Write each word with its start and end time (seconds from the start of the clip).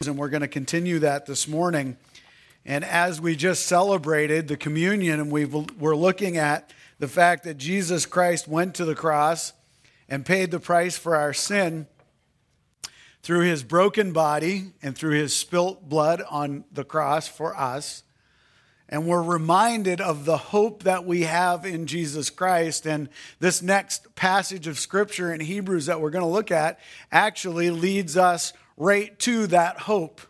And 0.00 0.18
we're 0.18 0.28
going 0.28 0.42
to 0.42 0.48
continue 0.48 0.98
that 0.98 1.24
this 1.24 1.48
morning. 1.48 1.96
And 2.66 2.84
as 2.84 3.20
we 3.20 3.36
just 3.36 3.66
celebrated 3.66 4.48
the 4.48 4.56
communion, 4.56 5.20
and 5.20 5.30
we 5.30 5.44
we're 5.44 5.96
looking 5.96 6.36
at 6.36 6.72
the 6.98 7.08
fact 7.08 7.44
that 7.44 7.58
Jesus 7.58 8.04
Christ 8.04 8.46
went 8.46 8.74
to 8.74 8.84
the 8.84 8.94
cross 8.94 9.52
and 10.08 10.26
paid 10.26 10.50
the 10.50 10.60
price 10.60 10.98
for 10.98 11.16
our 11.16 11.32
sin 11.32 11.86
through 13.22 13.40
his 13.40 13.62
broken 13.62 14.12
body 14.12 14.72
and 14.82 14.96
through 14.96 15.14
his 15.14 15.34
spilt 15.34 15.88
blood 15.88 16.22
on 16.28 16.64
the 16.70 16.84
cross 16.84 17.26
for 17.26 17.56
us. 17.56 18.02
And 18.88 19.06
we're 19.06 19.22
reminded 19.22 20.02
of 20.02 20.26
the 20.26 20.36
hope 20.36 20.82
that 20.82 21.06
we 21.06 21.22
have 21.22 21.64
in 21.64 21.86
Jesus 21.86 22.28
Christ. 22.28 22.86
And 22.86 23.08
this 23.40 23.62
next 23.62 24.14
passage 24.14 24.66
of 24.66 24.78
scripture 24.78 25.32
in 25.32 25.40
Hebrews 25.40 25.86
that 25.86 26.00
we're 26.00 26.10
going 26.10 26.24
to 26.24 26.30
look 26.30 26.50
at 26.50 26.78
actually 27.10 27.70
leads 27.70 28.16
us 28.18 28.52
right 28.76 29.18
to 29.20 29.46
that 29.48 29.78
hope. 29.80 30.20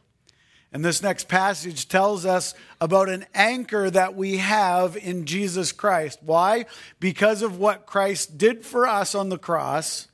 And 0.73 0.85
this 0.85 1.02
next 1.02 1.29
passage 1.29 1.89
tells 1.89 2.27
us 2.27 2.52
about 2.80 3.09
an 3.09 3.27
anchor 3.33 3.89
that 3.91 4.16
we 4.16 4.39
have 4.39 4.97
in 4.97 5.25
Jesus 5.25 5.71
Christ. 5.71 6.19
Why? 6.21 6.66
Because 6.99 7.43
of 7.43 7.59
what 7.59 7.87
Christ 7.87 8.38
did 8.38 8.66
for 8.66 8.88
us 8.88 9.15
on 9.15 9.29
the 9.29 9.38
cross, 9.38 10.09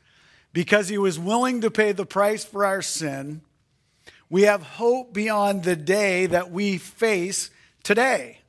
because 0.52 0.88
he 0.90 0.98
was 0.98 1.18
willing 1.18 1.62
to 1.62 1.70
pay 1.70 1.92
the 1.92 2.04
price 2.04 2.44
for 2.44 2.66
our 2.66 2.82
sin. 2.82 3.40
We 4.28 4.42
have 4.42 4.62
hope 4.62 5.14
beyond 5.14 5.64
the 5.64 5.76
day 5.76 6.26
that 6.26 6.50
we 6.50 6.76
face 6.76 7.50
today. 7.82 8.40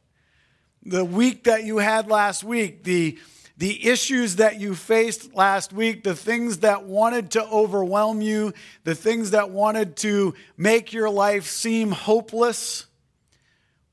The 0.84 1.06
week 1.06 1.46
that 1.46 1.64
you 1.64 1.78
had 1.78 2.10
last 2.10 2.44
week, 2.44 2.84
the 2.84 3.18
the 3.62 3.90
issues 3.90 4.38
that 4.38 4.60
you 4.60 4.74
faced 4.74 5.36
last 5.36 5.72
week, 5.72 6.04
the 6.04 6.16
things 6.16 6.58
that 6.62 6.86
wanted 6.86 7.30
to 7.30 7.46
overwhelm 7.46 8.20
you, 8.20 8.52
the 8.86 8.96
things 8.96 9.32
that 9.32 9.52
wanted 9.52 9.96
to 9.98 10.34
make 10.58 10.94
your 10.94 11.12
life 11.12 11.46
seem 11.46 11.92
hopeless, 11.92 12.88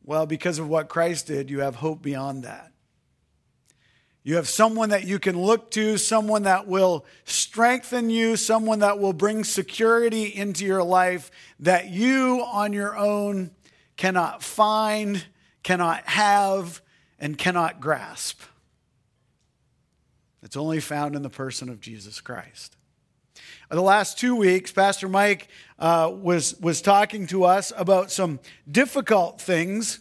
well, 0.02 0.24
because 0.24 0.58
of 0.58 0.70
what 0.70 0.88
Christ 0.88 1.26
did, 1.26 1.50
you 1.50 1.60
have 1.60 1.74
hope 1.74 2.00
beyond 2.00 2.44
that. 2.44 2.72
You 4.22 4.36
have 4.36 4.48
someone 4.48 4.88
that 4.88 5.04
you 5.04 5.18
can 5.18 5.38
look 5.38 5.70
to, 5.72 5.98
someone 5.98 6.44
that 6.44 6.66
will 6.66 7.04
strengthen 7.26 8.08
you, 8.08 8.36
someone 8.36 8.78
that 8.78 8.98
will 8.98 9.12
bring 9.12 9.44
security 9.44 10.34
into 10.34 10.64
your 10.64 10.82
life 10.82 11.30
that 11.60 11.90
you 11.90 12.42
on 12.50 12.72
your 12.72 12.96
own 12.96 13.50
cannot 13.98 14.42
find, 14.42 15.26
cannot 15.62 16.04
have, 16.06 16.80
and 17.18 17.36
cannot 17.36 17.82
grasp. 17.82 18.40
It's 20.42 20.56
only 20.56 20.80
found 20.80 21.16
in 21.16 21.22
the 21.22 21.30
person 21.30 21.68
of 21.68 21.80
Jesus 21.80 22.20
Christ. 22.20 22.76
The 23.70 23.82
last 23.82 24.18
two 24.18 24.34
weeks, 24.34 24.72
Pastor 24.72 25.08
Mike 25.08 25.48
uh, 25.78 26.10
was, 26.12 26.58
was 26.60 26.80
talking 26.80 27.26
to 27.28 27.44
us 27.44 27.72
about 27.76 28.10
some 28.10 28.40
difficult 28.70 29.40
things, 29.40 30.00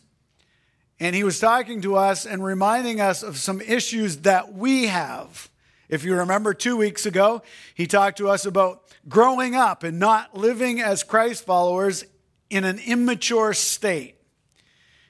and 0.99 1.15
he 1.15 1.23
was 1.23 1.39
talking 1.39 1.81
to 1.81 1.95
us 1.95 2.25
and 2.25 2.43
reminding 2.43 3.01
us 3.01 3.23
of 3.23 3.37
some 3.37 3.61
issues 3.61 4.17
that 4.19 4.53
we 4.53 4.87
have. 4.87 5.49
If 5.89 6.03
you 6.03 6.15
remember 6.15 6.53
two 6.53 6.77
weeks 6.77 7.05
ago, 7.05 7.41
he 7.75 7.87
talked 7.87 8.17
to 8.17 8.29
us 8.29 8.45
about 8.45 8.83
growing 9.07 9.55
up 9.55 9.83
and 9.83 9.99
not 9.99 10.35
living 10.35 10.81
as 10.81 11.03
Christ 11.03 11.45
followers 11.45 12.05
in 12.49 12.63
an 12.63 12.79
immature 12.79 13.53
state. 13.53 14.16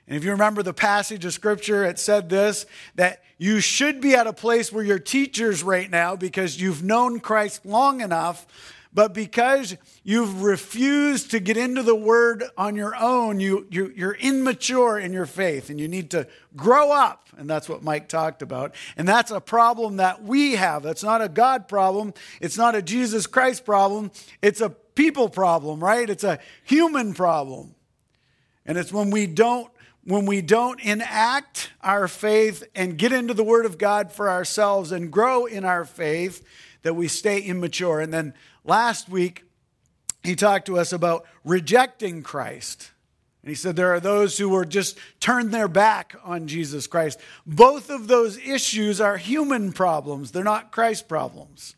And 0.07 0.15
if 0.15 0.23
you 0.23 0.31
remember 0.31 0.63
the 0.63 0.73
passage 0.73 1.25
of 1.25 1.33
scripture, 1.33 1.83
it 1.83 1.99
said 1.99 2.29
this 2.29 2.65
that 2.95 3.23
you 3.37 3.59
should 3.59 4.01
be 4.01 4.15
at 4.15 4.25
a 4.25 4.33
place 4.33 4.71
where 4.71 4.83
you're 4.83 4.99
teachers 4.99 5.63
right 5.63 5.89
now 5.89 6.15
because 6.15 6.59
you've 6.59 6.83
known 6.83 7.19
Christ 7.19 7.65
long 7.65 8.01
enough. 8.01 8.47
But 8.93 9.13
because 9.13 9.77
you've 10.03 10.41
refused 10.41 11.29
to 11.31 11.39
get 11.39 11.55
into 11.55 11.83
the 11.83 11.93
word 11.93 12.45
on 12.57 12.75
your 12.75 12.95
own, 12.95 13.39
you, 13.39 13.67
you, 13.69 13.93
you're 13.95 14.15
immature 14.15 14.97
in 14.97 15.13
your 15.13 15.27
faith 15.27 15.69
and 15.69 15.79
you 15.79 15.87
need 15.87 16.09
to 16.11 16.25
grow 16.55 16.91
up. 16.91 17.27
And 17.37 17.47
that's 17.47 17.69
what 17.69 17.83
Mike 17.83 18.09
talked 18.09 18.41
about. 18.41 18.73
And 18.95 19.07
that's 19.07 19.29
a 19.29 19.39
problem 19.39 19.97
that 19.97 20.23
we 20.23 20.53
have. 20.53 20.81
That's 20.81 21.03
not 21.03 21.21
a 21.21 21.29
God 21.29 21.67
problem. 21.67 22.13
It's 22.41 22.57
not 22.57 22.73
a 22.73 22.81
Jesus 22.81 23.27
Christ 23.27 23.65
problem. 23.65 24.09
It's 24.41 24.61
a 24.61 24.69
people 24.69 25.29
problem, 25.29 25.83
right? 25.83 26.09
It's 26.09 26.23
a 26.23 26.39
human 26.63 27.13
problem. 27.13 27.75
And 28.65 28.79
it's 28.79 28.91
when 28.91 29.11
we 29.11 29.27
don't 29.27 29.69
when 30.07 30.25
we 30.25 30.39
don't 30.41 30.79
enact 30.79 31.69
our 31.81 32.07
faith 32.07 32.63
and 32.73 32.97
get 32.97 33.11
into 33.11 33.33
the 33.33 33.43
Word 33.43 33.65
of 33.65 33.77
God 33.77 34.09
for 34.09 34.29
ourselves 34.29 34.93
and 34.93 35.11
grow 35.11 35.45
in 35.45 35.65
our 35.65 35.83
faith, 35.83 36.47
that 36.83 36.93
we 36.93 37.09
stay 37.09 37.41
immature. 37.41 37.99
And 37.99 38.13
then 38.13 38.33
last 38.63 39.09
week, 39.09 39.43
he 40.23 40.33
talked 40.33 40.65
to 40.67 40.79
us 40.79 40.93
about 40.93 41.25
rejecting 41.43 42.23
Christ. 42.23 42.91
And 43.41 43.49
he 43.49 43.55
said 43.55 43.75
there 43.75 43.93
are 43.93 43.99
those 43.99 44.37
who 44.37 44.47
were 44.47 44.63
just 44.63 44.97
turned 45.19 45.53
their 45.53 45.67
back 45.67 46.15
on 46.23 46.47
Jesus 46.47 46.87
Christ. 46.87 47.19
Both 47.45 47.89
of 47.89 48.07
those 48.07 48.37
issues 48.37 49.01
are 49.01 49.17
human 49.17 49.73
problems, 49.73 50.31
they're 50.31 50.41
not 50.41 50.71
Christ 50.71 51.09
problems. 51.09 51.75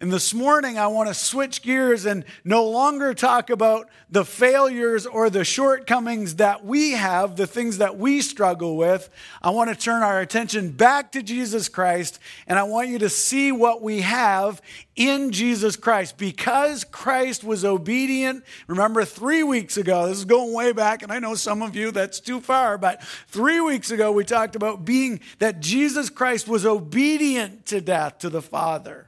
And 0.00 0.12
this 0.12 0.34
morning, 0.34 0.76
I 0.76 0.88
want 0.88 1.08
to 1.08 1.14
switch 1.14 1.62
gears 1.62 2.04
and 2.04 2.24
no 2.42 2.68
longer 2.68 3.14
talk 3.14 3.48
about 3.48 3.88
the 4.10 4.24
failures 4.24 5.06
or 5.06 5.30
the 5.30 5.44
shortcomings 5.44 6.36
that 6.36 6.64
we 6.64 6.90
have, 6.92 7.36
the 7.36 7.46
things 7.46 7.78
that 7.78 7.96
we 7.96 8.20
struggle 8.20 8.76
with. 8.76 9.08
I 9.40 9.50
want 9.50 9.70
to 9.70 9.76
turn 9.76 10.02
our 10.02 10.20
attention 10.20 10.72
back 10.72 11.12
to 11.12 11.22
Jesus 11.22 11.68
Christ, 11.68 12.18
and 12.48 12.58
I 12.58 12.64
want 12.64 12.88
you 12.88 12.98
to 12.98 13.08
see 13.08 13.52
what 13.52 13.82
we 13.82 14.00
have 14.00 14.60
in 14.96 15.30
Jesus 15.30 15.76
Christ. 15.76 16.18
Because 16.18 16.82
Christ 16.82 17.44
was 17.44 17.64
obedient, 17.64 18.44
remember 18.66 19.04
three 19.04 19.44
weeks 19.44 19.76
ago, 19.76 20.08
this 20.08 20.18
is 20.18 20.24
going 20.24 20.52
way 20.52 20.72
back, 20.72 21.04
and 21.04 21.12
I 21.12 21.20
know 21.20 21.36
some 21.36 21.62
of 21.62 21.76
you 21.76 21.92
that's 21.92 22.18
too 22.18 22.40
far, 22.40 22.78
but 22.78 23.00
three 23.28 23.60
weeks 23.60 23.92
ago, 23.92 24.10
we 24.10 24.24
talked 24.24 24.56
about 24.56 24.84
being 24.84 25.20
that 25.38 25.60
Jesus 25.60 26.10
Christ 26.10 26.48
was 26.48 26.66
obedient 26.66 27.64
to 27.66 27.80
death 27.80 28.18
to 28.18 28.28
the 28.28 28.42
Father. 28.42 29.06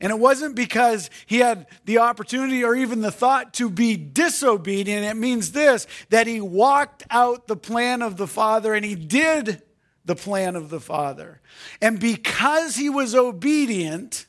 And 0.00 0.12
it 0.12 0.18
wasn't 0.18 0.54
because 0.54 1.10
he 1.26 1.38
had 1.38 1.66
the 1.84 1.98
opportunity 1.98 2.62
or 2.62 2.74
even 2.74 3.00
the 3.00 3.10
thought 3.10 3.52
to 3.54 3.68
be 3.68 3.96
disobedient. 3.96 5.04
It 5.04 5.16
means 5.16 5.52
this 5.52 5.86
that 6.10 6.26
he 6.26 6.40
walked 6.40 7.04
out 7.10 7.48
the 7.48 7.56
plan 7.56 8.02
of 8.02 8.16
the 8.16 8.28
Father 8.28 8.74
and 8.74 8.84
he 8.84 8.94
did 8.94 9.62
the 10.04 10.14
plan 10.14 10.56
of 10.56 10.70
the 10.70 10.80
Father. 10.80 11.40
And 11.82 11.98
because 11.98 12.76
he 12.76 12.88
was 12.88 13.14
obedient 13.14 14.26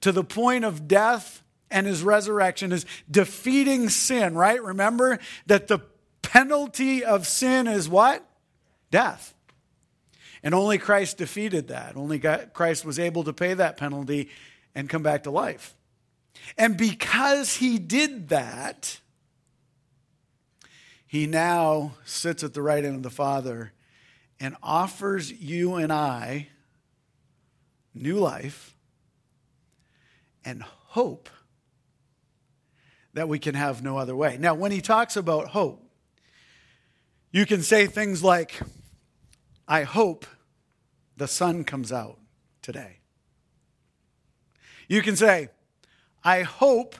to 0.00 0.12
the 0.12 0.24
point 0.24 0.64
of 0.64 0.88
death 0.88 1.42
and 1.70 1.86
his 1.86 2.02
resurrection, 2.02 2.72
is 2.72 2.84
defeating 3.10 3.88
sin, 3.88 4.34
right? 4.34 4.62
Remember 4.62 5.18
that 5.46 5.68
the 5.68 5.78
penalty 6.20 7.04
of 7.04 7.26
sin 7.26 7.66
is 7.66 7.88
what? 7.88 8.26
Death. 8.90 9.34
And 10.42 10.54
only 10.54 10.78
Christ 10.78 11.18
defeated 11.18 11.68
that. 11.68 11.96
Only 11.96 12.18
Christ 12.18 12.84
was 12.84 12.98
able 12.98 13.24
to 13.24 13.32
pay 13.32 13.54
that 13.54 13.76
penalty 13.76 14.28
and 14.74 14.88
come 14.88 15.02
back 15.02 15.22
to 15.24 15.30
life. 15.30 15.74
And 16.58 16.76
because 16.76 17.56
he 17.56 17.78
did 17.78 18.28
that, 18.30 19.00
he 21.06 21.26
now 21.26 21.92
sits 22.04 22.42
at 22.42 22.54
the 22.54 22.62
right 22.62 22.82
hand 22.82 22.96
of 22.96 23.02
the 23.02 23.10
Father 23.10 23.72
and 24.40 24.56
offers 24.62 25.30
you 25.30 25.74
and 25.74 25.92
I 25.92 26.48
new 27.94 28.18
life 28.18 28.74
and 30.44 30.62
hope 30.62 31.28
that 33.14 33.28
we 33.28 33.38
can 33.38 33.54
have 33.54 33.82
no 33.82 33.98
other 33.98 34.16
way. 34.16 34.38
Now, 34.38 34.54
when 34.54 34.72
he 34.72 34.80
talks 34.80 35.16
about 35.16 35.48
hope, 35.48 35.86
you 37.30 37.46
can 37.46 37.62
say 37.62 37.86
things 37.86 38.24
like, 38.24 38.58
I 39.68 39.82
hope 39.82 40.26
the 41.16 41.28
sun 41.28 41.64
comes 41.64 41.92
out 41.92 42.18
today. 42.62 42.98
You 44.88 45.02
can 45.02 45.16
say, 45.16 45.48
I 46.24 46.42
hope 46.42 46.96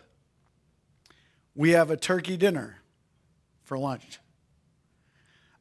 we 1.55 1.71
have 1.71 1.91
a 1.91 1.97
turkey 1.97 2.37
dinner 2.37 2.79
for 3.63 3.79
lunch. 3.79 4.19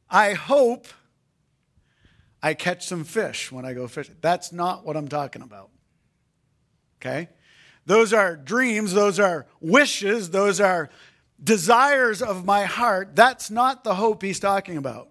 I 0.08 0.32
hope 0.34 0.86
I 2.42 2.54
catch 2.54 2.86
some 2.86 3.04
fish 3.04 3.52
when 3.52 3.64
I 3.64 3.72
go 3.72 3.86
fishing. 3.86 4.16
That's 4.20 4.52
not 4.52 4.84
what 4.84 4.96
I'm 4.96 5.08
talking 5.08 5.42
about. 5.42 5.70
Okay? 7.00 7.28
Those 7.86 8.12
are 8.12 8.36
dreams, 8.36 8.92
those 8.92 9.18
are 9.18 9.46
wishes, 9.60 10.30
those 10.30 10.60
are 10.60 10.90
desires 11.42 12.22
of 12.22 12.44
my 12.44 12.64
heart. 12.64 13.16
That's 13.16 13.50
not 13.50 13.84
the 13.84 13.94
hope 13.94 14.22
he's 14.22 14.38
talking 14.38 14.76
about. 14.76 15.08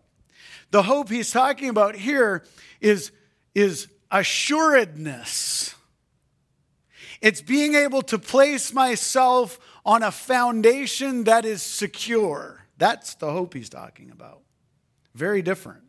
The 0.72 0.84
hope 0.84 1.10
he's 1.10 1.32
talking 1.32 1.70
about 1.70 1.96
here 1.96 2.46
is, 2.80 3.12
is 3.54 3.88
assuredness. 4.10 5.76
It's 7.22 7.42
being 7.42 7.76
able 7.76 8.02
to 8.04 8.18
place 8.18 8.74
myself 8.74 9.60
on 9.86 10.04
a 10.04 10.12
foundation 10.12 11.26
that 11.26 11.46
is 11.46 11.62
secure. 11.62 12.66
That's 12.78 13.16
the 13.16 13.32
hope 13.32 13.54
he's 13.54 13.70
talking 13.70 14.12
about. 14.12 14.42
Very 15.14 15.42
different 15.42 15.84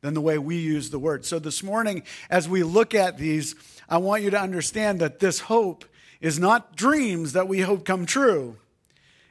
than 0.00 0.14
the 0.14 0.20
way 0.20 0.36
we 0.36 0.56
use 0.56 0.90
the 0.90 0.98
word. 0.98 1.24
So 1.24 1.38
this 1.38 1.62
morning, 1.62 2.02
as 2.28 2.48
we 2.48 2.62
look 2.62 2.94
at 2.94 3.18
these, 3.18 3.54
I 3.88 3.98
want 3.98 4.22
you 4.22 4.30
to 4.30 4.40
understand 4.40 5.00
that 5.00 5.20
this 5.20 5.40
hope 5.40 5.84
is 6.20 6.38
not 6.38 6.76
dreams 6.76 7.34
that 7.34 7.48
we 7.48 7.60
hope 7.60 7.84
come 7.84 8.04
true. 8.04 8.56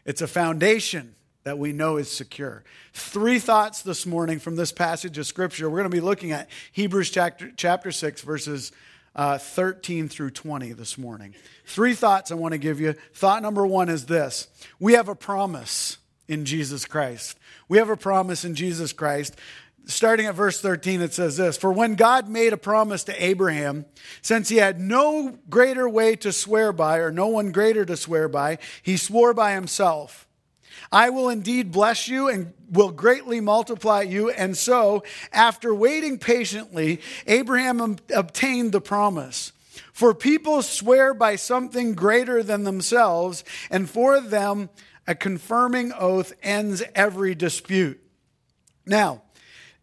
It's 0.05 0.21
a 0.21 0.27
foundation 0.27 1.15
that 1.43 1.57
we 1.57 1.73
know 1.73 1.97
is 1.97 2.09
secure. 2.09 2.63
Three 2.93 3.39
thoughts 3.39 3.81
this 3.81 4.05
morning 4.05 4.39
from 4.39 4.55
this 4.55 4.71
passage 4.71 5.17
of 5.17 5.27
Scripture. 5.27 5.69
We're 5.69 5.79
going 5.79 5.91
to 5.91 5.95
be 5.95 6.01
looking 6.01 6.31
at 6.31 6.49
Hebrews 6.71 7.09
chapter, 7.09 7.51
chapter 7.55 7.91
6, 7.91 8.21
verses 8.21 8.71
uh, 9.15 9.37
13 9.37 10.07
through 10.07 10.31
20 10.31 10.71
this 10.73 10.97
morning. 10.97 11.35
Three 11.65 11.93
thoughts 11.93 12.31
I 12.31 12.35
want 12.35 12.53
to 12.53 12.57
give 12.57 12.79
you. 12.79 12.95
Thought 13.13 13.41
number 13.41 13.65
one 13.65 13.89
is 13.89 14.05
this 14.05 14.47
we 14.79 14.93
have 14.93 15.09
a 15.09 15.15
promise 15.15 15.97
in 16.27 16.45
Jesus 16.45 16.85
Christ. 16.85 17.37
We 17.67 17.77
have 17.77 17.89
a 17.89 17.97
promise 17.97 18.45
in 18.45 18.55
Jesus 18.55 18.93
Christ. 18.93 19.35
Starting 19.85 20.27
at 20.27 20.35
verse 20.35 20.61
13, 20.61 21.01
it 21.01 21.13
says 21.13 21.35
this 21.35 21.57
For 21.57 21.73
when 21.73 21.95
God 21.95 22.29
made 22.29 22.53
a 22.53 22.57
promise 22.57 23.03
to 23.03 23.23
Abraham, 23.23 23.85
since 24.21 24.47
he 24.47 24.55
had 24.55 24.79
no 24.79 25.37
greater 25.49 25.89
way 25.89 26.15
to 26.17 26.31
swear 26.31 26.71
by, 26.71 26.99
or 26.99 27.11
no 27.11 27.27
one 27.27 27.51
greater 27.51 27.83
to 27.83 27.97
swear 27.97 28.29
by, 28.29 28.59
he 28.81 28.95
swore 28.95 29.33
by 29.33 29.53
himself 29.53 30.25
I 30.91 31.09
will 31.09 31.29
indeed 31.29 31.71
bless 31.71 32.07
you 32.07 32.29
and 32.29 32.53
will 32.71 32.91
greatly 32.91 33.39
multiply 33.39 34.01
you. 34.01 34.29
And 34.29 34.57
so, 34.57 35.03
after 35.31 35.73
waiting 35.73 36.17
patiently, 36.17 37.01
Abraham 37.27 37.97
obtained 38.13 38.71
the 38.71 38.81
promise. 38.81 39.51
For 39.91 40.13
people 40.13 40.61
swear 40.61 41.13
by 41.13 41.35
something 41.35 41.93
greater 41.93 42.43
than 42.43 42.63
themselves, 42.63 43.43
and 43.69 43.89
for 43.89 44.19
them, 44.19 44.69
a 45.07 45.15
confirming 45.15 45.91
oath 45.93 46.33
ends 46.41 46.83
every 46.95 47.35
dispute. 47.35 47.99
Now, 48.85 49.23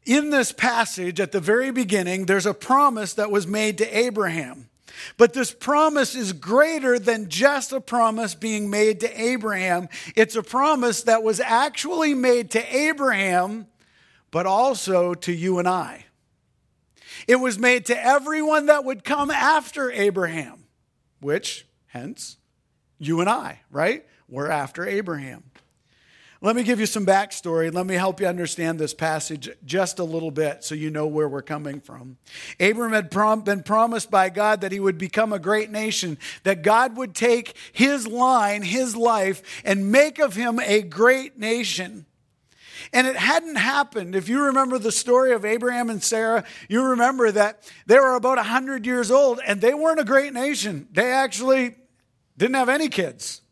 in 0.04 0.30
this 0.30 0.52
passage 0.52 1.20
at 1.20 1.32
the 1.32 1.40
very 1.40 1.70
beginning, 1.70 2.26
there's 2.26 2.46
a 2.46 2.54
promise 2.54 3.14
that 3.14 3.30
was 3.30 3.46
made 3.46 3.78
to 3.78 3.96
Abraham. 3.96 4.69
But 5.16 5.32
this 5.32 5.52
promise 5.52 6.14
is 6.14 6.32
greater 6.32 6.98
than 6.98 7.28
just 7.28 7.72
a 7.72 7.80
promise 7.80 8.34
being 8.34 8.70
made 8.70 9.00
to 9.00 9.20
Abraham. 9.20 9.88
It's 10.16 10.36
a 10.36 10.42
promise 10.42 11.02
that 11.04 11.22
was 11.22 11.40
actually 11.40 12.14
made 12.14 12.50
to 12.52 12.76
Abraham, 12.76 13.66
but 14.30 14.46
also 14.46 15.14
to 15.14 15.32
you 15.32 15.58
and 15.58 15.68
I. 15.68 16.06
It 17.26 17.36
was 17.36 17.58
made 17.58 17.86
to 17.86 18.04
everyone 18.04 18.66
that 18.66 18.84
would 18.84 19.04
come 19.04 19.30
after 19.30 19.90
Abraham, 19.90 20.64
which, 21.20 21.66
hence, 21.88 22.38
you 22.98 23.20
and 23.20 23.28
I, 23.28 23.60
right? 23.70 24.06
We're 24.28 24.48
after 24.48 24.86
Abraham. 24.86 25.44
Let 26.42 26.56
me 26.56 26.62
give 26.62 26.80
you 26.80 26.86
some 26.86 27.04
backstory. 27.04 27.72
Let 27.72 27.84
me 27.84 27.96
help 27.96 28.18
you 28.18 28.26
understand 28.26 28.78
this 28.78 28.94
passage 28.94 29.50
just 29.66 29.98
a 29.98 30.04
little 30.04 30.30
bit 30.30 30.64
so 30.64 30.74
you 30.74 30.90
know 30.90 31.06
where 31.06 31.28
we're 31.28 31.42
coming 31.42 31.82
from. 31.82 32.16
Abram 32.58 32.92
had 32.92 33.10
prom- 33.10 33.42
been 33.42 33.62
promised 33.62 34.10
by 34.10 34.30
God 34.30 34.62
that 34.62 34.72
he 34.72 34.80
would 34.80 34.96
become 34.96 35.34
a 35.34 35.38
great 35.38 35.70
nation, 35.70 36.16
that 36.44 36.62
God 36.62 36.96
would 36.96 37.14
take 37.14 37.54
his 37.72 38.06
line, 38.06 38.62
his 38.62 38.96
life, 38.96 39.42
and 39.66 39.92
make 39.92 40.18
of 40.18 40.34
him 40.34 40.58
a 40.60 40.80
great 40.80 41.38
nation. 41.38 42.06
And 42.94 43.06
it 43.06 43.16
hadn't 43.16 43.56
happened. 43.56 44.16
If 44.16 44.30
you 44.30 44.42
remember 44.44 44.78
the 44.78 44.92
story 44.92 45.32
of 45.32 45.44
Abraham 45.44 45.90
and 45.90 46.02
Sarah, 46.02 46.44
you 46.70 46.82
remember 46.82 47.30
that 47.30 47.70
they 47.84 47.98
were 47.98 48.14
about 48.14 48.38
100 48.38 48.86
years 48.86 49.10
old 49.10 49.40
and 49.46 49.60
they 49.60 49.74
weren't 49.74 50.00
a 50.00 50.04
great 50.04 50.32
nation. 50.32 50.88
They 50.90 51.12
actually 51.12 51.76
didn't 52.38 52.54
have 52.54 52.70
any 52.70 52.88
kids. 52.88 53.42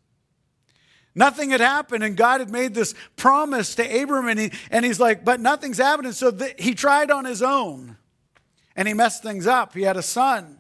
Nothing 1.19 1.51
had 1.51 1.61
happened, 1.61 2.05
and 2.05 2.17
God 2.17 2.39
had 2.39 2.49
made 2.49 2.75
this 2.75 2.95
promise 3.17 3.75
to 3.75 4.03
Abram, 4.03 4.29
and, 4.29 4.39
he, 4.39 4.53
and 4.71 4.85
he's 4.85 5.01
like, 5.01 5.25
but 5.25 5.41
nothing's 5.41 5.79
happening. 5.79 6.13
So 6.13 6.31
the, 6.31 6.55
he 6.57 6.77
tried 6.77 7.11
on 7.11 7.25
his 7.25 7.43
own, 7.43 7.97
and 8.77 8.87
he 8.87 8.95
messed 8.95 9.25
things 9.25 9.45
up. 9.45 9.75
He 9.75 9.83
had 9.83 9.97
a 9.97 10.03
son. 10.03 10.59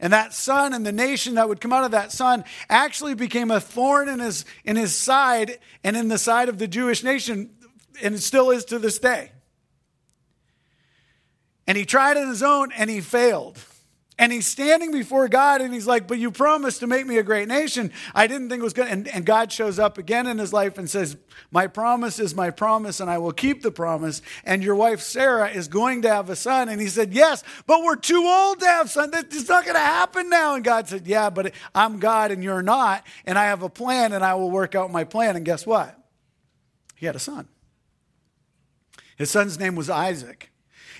And 0.00 0.14
that 0.14 0.32
son 0.32 0.72
and 0.72 0.86
the 0.86 0.90
nation 0.90 1.34
that 1.34 1.50
would 1.50 1.60
come 1.60 1.74
out 1.74 1.84
of 1.84 1.90
that 1.90 2.12
son 2.12 2.44
actually 2.70 3.12
became 3.12 3.50
a 3.50 3.60
thorn 3.60 4.08
in 4.08 4.20
his, 4.20 4.46
in 4.64 4.76
his 4.76 4.94
side 4.94 5.58
and 5.84 5.94
in 5.94 6.08
the 6.08 6.16
side 6.16 6.48
of 6.48 6.56
the 6.56 6.66
Jewish 6.66 7.04
nation, 7.04 7.50
and 8.02 8.14
it 8.14 8.22
still 8.22 8.50
is 8.50 8.64
to 8.64 8.78
this 8.78 8.98
day. 8.98 9.32
And 11.66 11.76
he 11.76 11.84
tried 11.84 12.16
on 12.16 12.26
his 12.28 12.42
own, 12.42 12.72
and 12.72 12.88
he 12.88 13.02
failed. 13.02 13.58
And 14.20 14.30
he's 14.30 14.46
standing 14.46 14.92
before 14.92 15.28
God 15.28 15.62
and 15.62 15.72
he's 15.72 15.86
like, 15.86 16.06
But 16.06 16.18
you 16.18 16.30
promised 16.30 16.80
to 16.80 16.86
make 16.86 17.06
me 17.06 17.16
a 17.16 17.22
great 17.22 17.48
nation. 17.48 17.90
I 18.14 18.26
didn't 18.26 18.50
think 18.50 18.60
it 18.60 18.64
was 18.64 18.74
to. 18.74 18.84
And, 18.84 19.08
and 19.08 19.24
God 19.24 19.50
shows 19.50 19.78
up 19.78 19.96
again 19.96 20.26
in 20.26 20.36
his 20.36 20.52
life 20.52 20.76
and 20.76 20.90
says, 20.90 21.16
My 21.50 21.66
promise 21.66 22.18
is 22.18 22.34
my 22.34 22.50
promise 22.50 23.00
and 23.00 23.08
I 23.10 23.16
will 23.16 23.32
keep 23.32 23.62
the 23.62 23.70
promise. 23.72 24.20
And 24.44 24.62
your 24.62 24.74
wife 24.74 25.00
Sarah 25.00 25.48
is 25.48 25.68
going 25.68 26.02
to 26.02 26.10
have 26.10 26.28
a 26.28 26.36
son. 26.36 26.68
And 26.68 26.82
he 26.82 26.88
said, 26.88 27.14
Yes, 27.14 27.42
but 27.66 27.82
we're 27.82 27.96
too 27.96 28.22
old 28.26 28.60
to 28.60 28.66
have 28.66 28.90
son. 28.90 29.10
It's 29.14 29.48
not 29.48 29.64
going 29.64 29.76
to 29.76 29.80
happen 29.80 30.28
now. 30.28 30.54
And 30.54 30.62
God 30.62 30.86
said, 30.86 31.06
Yeah, 31.06 31.30
but 31.30 31.54
I'm 31.74 31.98
God 31.98 32.30
and 32.30 32.44
you're 32.44 32.60
not. 32.60 33.06
And 33.24 33.38
I 33.38 33.46
have 33.46 33.62
a 33.62 33.70
plan 33.70 34.12
and 34.12 34.22
I 34.22 34.34
will 34.34 34.50
work 34.50 34.74
out 34.74 34.92
my 34.92 35.04
plan. 35.04 35.34
And 35.34 35.46
guess 35.46 35.66
what? 35.66 35.98
He 36.94 37.06
had 37.06 37.16
a 37.16 37.20
son. 37.20 37.48
His 39.16 39.30
son's 39.30 39.58
name 39.58 39.76
was 39.76 39.88
Isaac. 39.88 40.49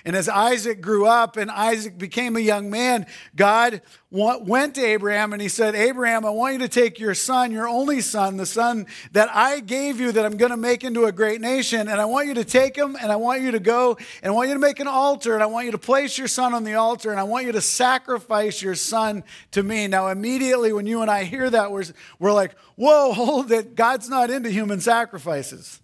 And 0.03 0.15
as 0.15 0.27
Isaac 0.27 0.81
grew 0.81 1.05
up 1.05 1.37
and 1.37 1.51
Isaac 1.51 1.97
became 1.97 2.35
a 2.35 2.39
young 2.39 2.69
man, 2.69 3.05
God 3.35 3.81
went 4.09 4.75
to 4.75 4.83
Abraham 4.83 5.31
and 5.31 5.41
he 5.41 5.47
said, 5.47 5.73
Abraham, 5.73 6.25
I 6.25 6.31
want 6.31 6.53
you 6.53 6.59
to 6.59 6.67
take 6.67 6.99
your 6.99 7.13
son, 7.13 7.51
your 7.51 7.67
only 7.67 8.01
son, 8.01 8.37
the 8.37 8.45
son 8.45 8.87
that 9.13 9.29
I 9.33 9.61
gave 9.61 9.99
you 9.99 10.11
that 10.11 10.25
I'm 10.25 10.37
going 10.37 10.51
to 10.51 10.57
make 10.57 10.83
into 10.83 11.05
a 11.05 11.11
great 11.11 11.39
nation, 11.39 11.87
and 11.87 12.01
I 12.01 12.05
want 12.05 12.27
you 12.27 12.33
to 12.35 12.43
take 12.43 12.75
him 12.75 12.97
and 13.01 13.11
I 13.11 13.15
want 13.15 13.41
you 13.41 13.51
to 13.51 13.59
go 13.59 13.97
and 14.21 14.31
I 14.31 14.35
want 14.35 14.49
you 14.49 14.55
to 14.55 14.59
make 14.59 14.79
an 14.79 14.87
altar 14.87 15.33
and 15.33 15.43
I 15.43 15.45
want 15.45 15.65
you 15.65 15.71
to 15.71 15.77
place 15.77 16.17
your 16.17 16.27
son 16.27 16.53
on 16.53 16.63
the 16.63 16.73
altar 16.73 17.11
and 17.11 17.19
I 17.19 17.23
want 17.23 17.45
you 17.45 17.51
to 17.53 17.61
sacrifice 17.61 18.61
your 18.61 18.75
son 18.75 19.23
to 19.51 19.63
me. 19.63 19.87
Now, 19.87 20.07
immediately 20.07 20.73
when 20.73 20.85
you 20.85 21.01
and 21.01 21.09
I 21.09 21.23
hear 21.23 21.49
that, 21.49 21.71
we're, 21.71 21.85
we're 22.19 22.33
like, 22.33 22.57
whoa, 22.75 23.13
hold 23.13 23.51
it. 23.51 23.75
God's 23.75 24.09
not 24.09 24.29
into 24.29 24.49
human 24.49 24.81
sacrifices. 24.81 25.79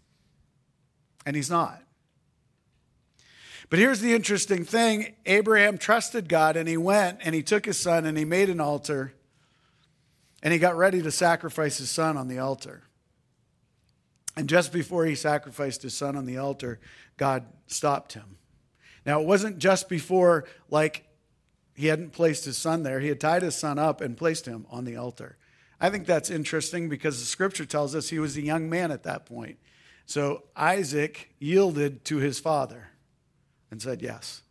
And 1.26 1.36
he's 1.36 1.50
not. 1.50 1.82
But 3.70 3.80
here's 3.80 4.00
the 4.00 4.14
interesting 4.14 4.64
thing 4.64 5.16
Abraham 5.26 5.78
trusted 5.78 6.30
God 6.30 6.56
and 6.56 6.70
he 6.70 6.78
went 6.78 7.20
and 7.22 7.36
he 7.36 7.44
took 7.44 7.66
his 7.66 7.78
son 7.78 8.06
and 8.06 8.18
he 8.18 8.26
made 8.26 8.50
an 8.50 8.62
altar 8.62 9.14
and 10.42 10.54
he 10.54 10.60
got 10.60 10.78
ready 10.78 11.02
to 11.02 11.12
sacrifice 11.12 11.78
his 11.78 11.90
son 11.90 12.16
on 12.16 12.28
the 12.28 12.40
altar. 12.40 12.84
And 14.36 14.48
just 14.48 14.72
before 14.72 15.06
he 15.06 15.16
sacrificed 15.16 15.82
his 15.82 15.96
son 15.96 16.16
on 16.16 16.26
the 16.26 16.38
altar, 16.38 16.80
God 17.18 17.46
stopped 17.66 18.14
him. 18.14 18.38
Now, 19.06 19.20
it 19.20 19.26
wasn't 19.26 19.58
just 19.58 19.90
before, 19.90 20.46
like, 20.70 21.06
he 21.74 21.88
hadn't 21.88 22.12
placed 22.12 22.46
his 22.46 22.58
son 22.58 22.84
there. 22.84 23.00
He 23.00 23.08
had 23.08 23.20
tied 23.20 23.42
his 23.42 23.56
son 23.56 23.80
up 23.80 24.00
and 24.00 24.16
placed 24.16 24.46
him 24.46 24.68
on 24.70 24.86
the 24.86 24.96
altar. 24.96 25.38
I 25.80 25.90
think 25.90 26.06
that's 26.06 26.30
interesting 26.30 26.88
because 26.88 27.20
the 27.20 27.26
scripture 27.26 27.66
tells 27.66 27.96
us 27.96 28.10
he 28.10 28.20
was 28.20 28.38
a 28.38 28.42
young 28.42 28.70
man 28.70 28.92
at 28.92 29.04
that 29.04 29.26
point. 29.26 29.58
So 30.06 30.44
Isaac 30.56 31.34
yielded 31.40 32.06
to 32.06 32.18
his 32.18 32.40
father 32.40 32.90
and 33.72 33.82
said 33.82 34.02
yes. 34.02 34.42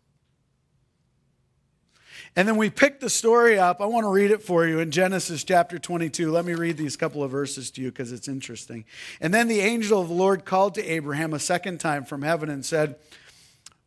And 2.34 2.46
then 2.46 2.56
we 2.56 2.68
picked 2.68 3.00
the 3.00 3.08
story 3.08 3.58
up. 3.58 3.80
I 3.80 3.86
want 3.86 4.04
to 4.04 4.10
read 4.10 4.30
it 4.30 4.42
for 4.42 4.66
you 4.66 4.78
in 4.80 4.90
Genesis 4.90 5.42
chapter 5.42 5.78
22. 5.78 6.30
Let 6.30 6.44
me 6.44 6.54
read 6.54 6.76
these 6.76 6.96
couple 6.96 7.22
of 7.22 7.30
verses 7.30 7.70
to 7.72 7.80
you 7.80 7.90
because 7.90 8.12
it's 8.12 8.28
interesting. 8.28 8.84
And 9.20 9.32
then 9.32 9.48
the 9.48 9.60
angel 9.60 10.00
of 10.00 10.08
the 10.08 10.14
Lord 10.14 10.44
called 10.44 10.74
to 10.74 10.84
Abraham 10.84 11.32
a 11.32 11.38
second 11.38 11.78
time 11.78 12.04
from 12.04 12.22
heaven 12.22 12.50
and 12.50 12.64
said, 12.64 12.96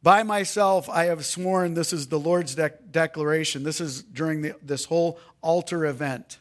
By 0.01 0.23
myself 0.23 0.89
I 0.89 1.05
have 1.05 1.25
sworn, 1.25 1.75
this 1.75 1.93
is 1.93 2.07
the 2.07 2.19
Lord's 2.19 2.55
de- 2.55 2.73
declaration. 2.91 3.63
This 3.63 3.79
is 3.79 4.01
during 4.01 4.41
the, 4.41 4.55
this 4.63 4.85
whole 4.85 5.19
altar 5.41 5.85
event. 5.85 6.39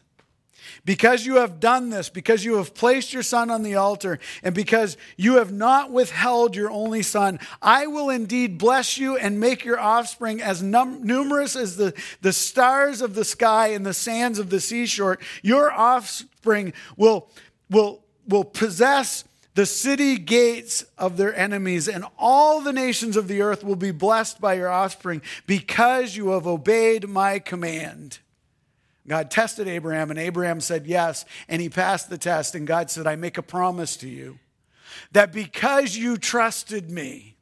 Because 0.85 1.25
you 1.25 1.35
have 1.35 1.59
done 1.59 1.89
this, 1.89 2.09
because 2.09 2.45
you 2.45 2.55
have 2.55 2.73
placed 2.73 3.13
your 3.13 3.23
son 3.23 3.49
on 3.49 3.63
the 3.63 3.75
altar, 3.75 4.19
and 4.43 4.55
because 4.55 4.97
you 5.17 5.35
have 5.35 5.51
not 5.51 5.91
withheld 5.91 6.55
your 6.55 6.71
only 6.71 7.03
son, 7.03 7.39
I 7.61 7.87
will 7.87 8.09
indeed 8.09 8.57
bless 8.57 8.97
you 8.97 9.17
and 9.17 9.39
make 9.39 9.65
your 9.65 9.79
offspring 9.79 10.41
as 10.41 10.61
num- 10.61 11.03
numerous 11.03 11.55
as 11.55 11.77
the, 11.77 11.93
the 12.21 12.33
stars 12.33 13.01
of 13.01 13.15
the 13.15 13.25
sky 13.25 13.67
and 13.69 13.85
the 13.85 13.93
sands 13.93 14.39
of 14.39 14.49
the 14.49 14.59
seashore. 14.59 15.19
Your 15.41 15.71
offspring 15.71 16.73
will, 16.97 17.29
will, 17.69 18.03
will 18.27 18.45
possess 18.45 19.23
the 19.55 19.65
city 19.65 20.17
gates 20.17 20.85
of 20.97 21.17
their 21.17 21.35
enemies, 21.35 21.89
and 21.89 22.05
all 22.17 22.61
the 22.61 22.71
nations 22.71 23.17
of 23.17 23.27
the 23.27 23.41
earth 23.41 23.63
will 23.63 23.75
be 23.75 23.91
blessed 23.91 24.39
by 24.39 24.53
your 24.53 24.69
offspring 24.69 25.21
because 25.47 26.15
you 26.15 26.29
have 26.29 26.47
obeyed 26.47 27.09
my 27.09 27.39
command. 27.39 28.19
God 29.09 29.31
tested 29.31 29.67
Abraham, 29.67 30.11
and 30.11 30.19
Abraham 30.19 30.61
said 30.61 30.85
yes, 30.85 31.25
and 31.47 31.59
he 31.61 31.67
passed 31.67 32.11
the 32.11 32.17
test. 32.17 32.53
And 32.53 32.67
God 32.67 32.91
said, 32.91 33.07
I 33.07 33.15
make 33.15 33.39
a 33.39 33.41
promise 33.41 33.97
to 33.97 34.07
you 34.07 34.37
that 35.11 35.33
because 35.33 35.97
you 35.97 36.15
trusted 36.15 36.91
me, 36.91 37.35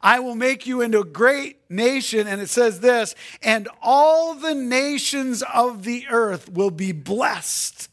I 0.00 0.20
will 0.20 0.34
make 0.34 0.66
you 0.66 0.82
into 0.82 1.00
a 1.00 1.04
great 1.04 1.58
nation. 1.70 2.26
And 2.28 2.40
it 2.40 2.50
says 2.50 2.80
this, 2.80 3.14
and 3.42 3.66
all 3.82 4.34
the 4.34 4.54
nations 4.54 5.42
of 5.42 5.84
the 5.84 6.06
earth 6.10 6.52
will 6.52 6.70
be 6.70 6.92
blessed 6.92 7.88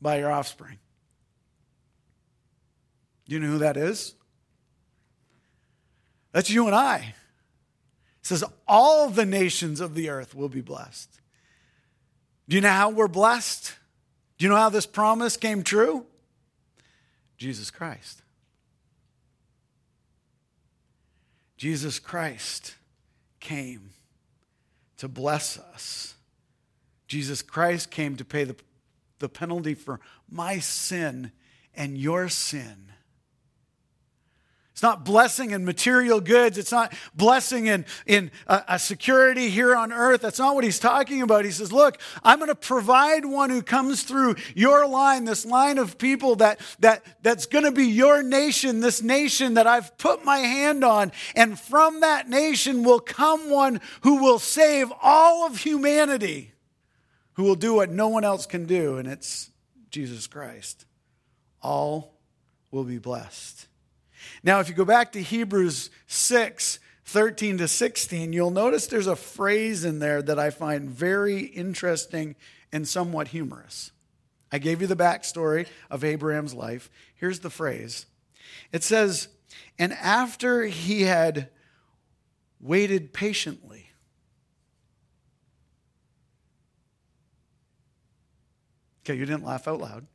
by 0.00 0.20
your 0.20 0.30
offspring. 0.30 0.78
Do 3.26 3.34
you 3.34 3.40
know 3.40 3.48
who 3.48 3.58
that 3.58 3.76
is? 3.76 4.14
That's 6.30 6.48
you 6.48 6.66
and 6.66 6.74
I 6.74 7.14
says, 8.22 8.44
All 8.66 9.08
the 9.08 9.26
nations 9.26 9.80
of 9.80 9.94
the 9.94 10.08
earth 10.10 10.34
will 10.34 10.48
be 10.48 10.60
blessed. 10.60 11.20
Do 12.48 12.56
you 12.56 12.62
know 12.62 12.70
how 12.70 12.90
we're 12.90 13.08
blessed? 13.08 13.74
Do 14.36 14.44
you 14.44 14.50
know 14.50 14.56
how 14.56 14.70
this 14.70 14.86
promise 14.86 15.36
came 15.36 15.62
true? 15.62 16.06
Jesus 17.36 17.70
Christ. 17.70 18.22
Jesus 21.56 21.98
Christ 21.98 22.76
came 23.40 23.90
to 24.96 25.08
bless 25.08 25.58
us. 25.58 26.14
Jesus 27.06 27.42
Christ 27.42 27.90
came 27.90 28.16
to 28.16 28.24
pay 28.24 28.44
the, 28.44 28.56
the 29.18 29.28
penalty 29.28 29.74
for 29.74 30.00
my 30.30 30.58
sin 30.58 31.32
and 31.74 31.98
your 31.98 32.28
sin. 32.28 32.92
It's 34.78 34.82
not 34.84 35.04
blessing 35.04 35.50
in 35.50 35.64
material 35.64 36.20
goods. 36.20 36.56
It's 36.56 36.70
not 36.70 36.94
blessing 37.12 37.66
in, 37.66 37.84
in 38.06 38.30
a, 38.46 38.62
a, 38.68 38.78
security 38.78 39.50
here 39.50 39.74
on 39.74 39.92
earth. 39.92 40.20
That's 40.20 40.38
not 40.38 40.54
what 40.54 40.62
he's 40.62 40.78
talking 40.78 41.20
about. 41.20 41.44
He 41.44 41.50
says, 41.50 41.72
Look, 41.72 42.00
I'm 42.22 42.38
going 42.38 42.46
to 42.46 42.54
provide 42.54 43.24
one 43.24 43.50
who 43.50 43.60
comes 43.60 44.04
through 44.04 44.36
your 44.54 44.86
line, 44.86 45.24
this 45.24 45.44
line 45.44 45.78
of 45.78 45.98
people 45.98 46.36
that, 46.36 46.60
that, 46.78 47.04
that's 47.22 47.46
going 47.46 47.64
to 47.64 47.72
be 47.72 47.86
your 47.86 48.22
nation, 48.22 48.78
this 48.78 49.02
nation 49.02 49.54
that 49.54 49.66
I've 49.66 49.98
put 49.98 50.24
my 50.24 50.38
hand 50.38 50.84
on. 50.84 51.10
And 51.34 51.58
from 51.58 52.02
that 52.02 52.28
nation 52.28 52.84
will 52.84 53.00
come 53.00 53.50
one 53.50 53.80
who 54.02 54.22
will 54.22 54.38
save 54.38 54.92
all 55.02 55.44
of 55.44 55.58
humanity, 55.58 56.52
who 57.32 57.42
will 57.42 57.56
do 57.56 57.74
what 57.74 57.90
no 57.90 58.06
one 58.06 58.22
else 58.22 58.46
can 58.46 58.64
do, 58.66 58.96
and 58.96 59.08
it's 59.08 59.50
Jesus 59.90 60.28
Christ. 60.28 60.86
All 61.60 62.14
will 62.70 62.84
be 62.84 62.98
blessed. 62.98 63.66
Now, 64.42 64.60
if 64.60 64.68
you 64.68 64.74
go 64.74 64.84
back 64.84 65.12
to 65.12 65.22
Hebrews 65.22 65.90
6, 66.06 66.78
13 67.04 67.58
to 67.58 67.68
16, 67.68 68.32
you'll 68.32 68.50
notice 68.50 68.86
there's 68.86 69.06
a 69.06 69.16
phrase 69.16 69.84
in 69.84 69.98
there 69.98 70.20
that 70.20 70.38
I 70.38 70.50
find 70.50 70.90
very 70.90 71.40
interesting 71.40 72.36
and 72.72 72.86
somewhat 72.86 73.28
humorous. 73.28 73.92
I 74.52 74.58
gave 74.58 74.80
you 74.80 74.86
the 74.86 74.96
backstory 74.96 75.66
of 75.90 76.04
Abraham's 76.04 76.54
life. 76.54 76.90
Here's 77.14 77.40
the 77.40 77.50
phrase 77.50 78.06
it 78.72 78.82
says, 78.82 79.28
And 79.78 79.92
after 79.94 80.64
he 80.64 81.02
had 81.02 81.48
waited 82.60 83.12
patiently, 83.12 83.90
okay, 89.04 89.18
you 89.18 89.24
didn't 89.24 89.44
laugh 89.44 89.66
out 89.68 89.80
loud. 89.80 90.06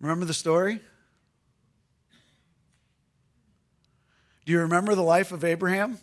Remember 0.00 0.24
the 0.24 0.34
story? 0.34 0.80
Do 4.46 4.52
you 4.52 4.60
remember 4.60 4.94
the 4.94 5.02
life 5.02 5.32
of 5.32 5.44
Abraham? 5.44 5.98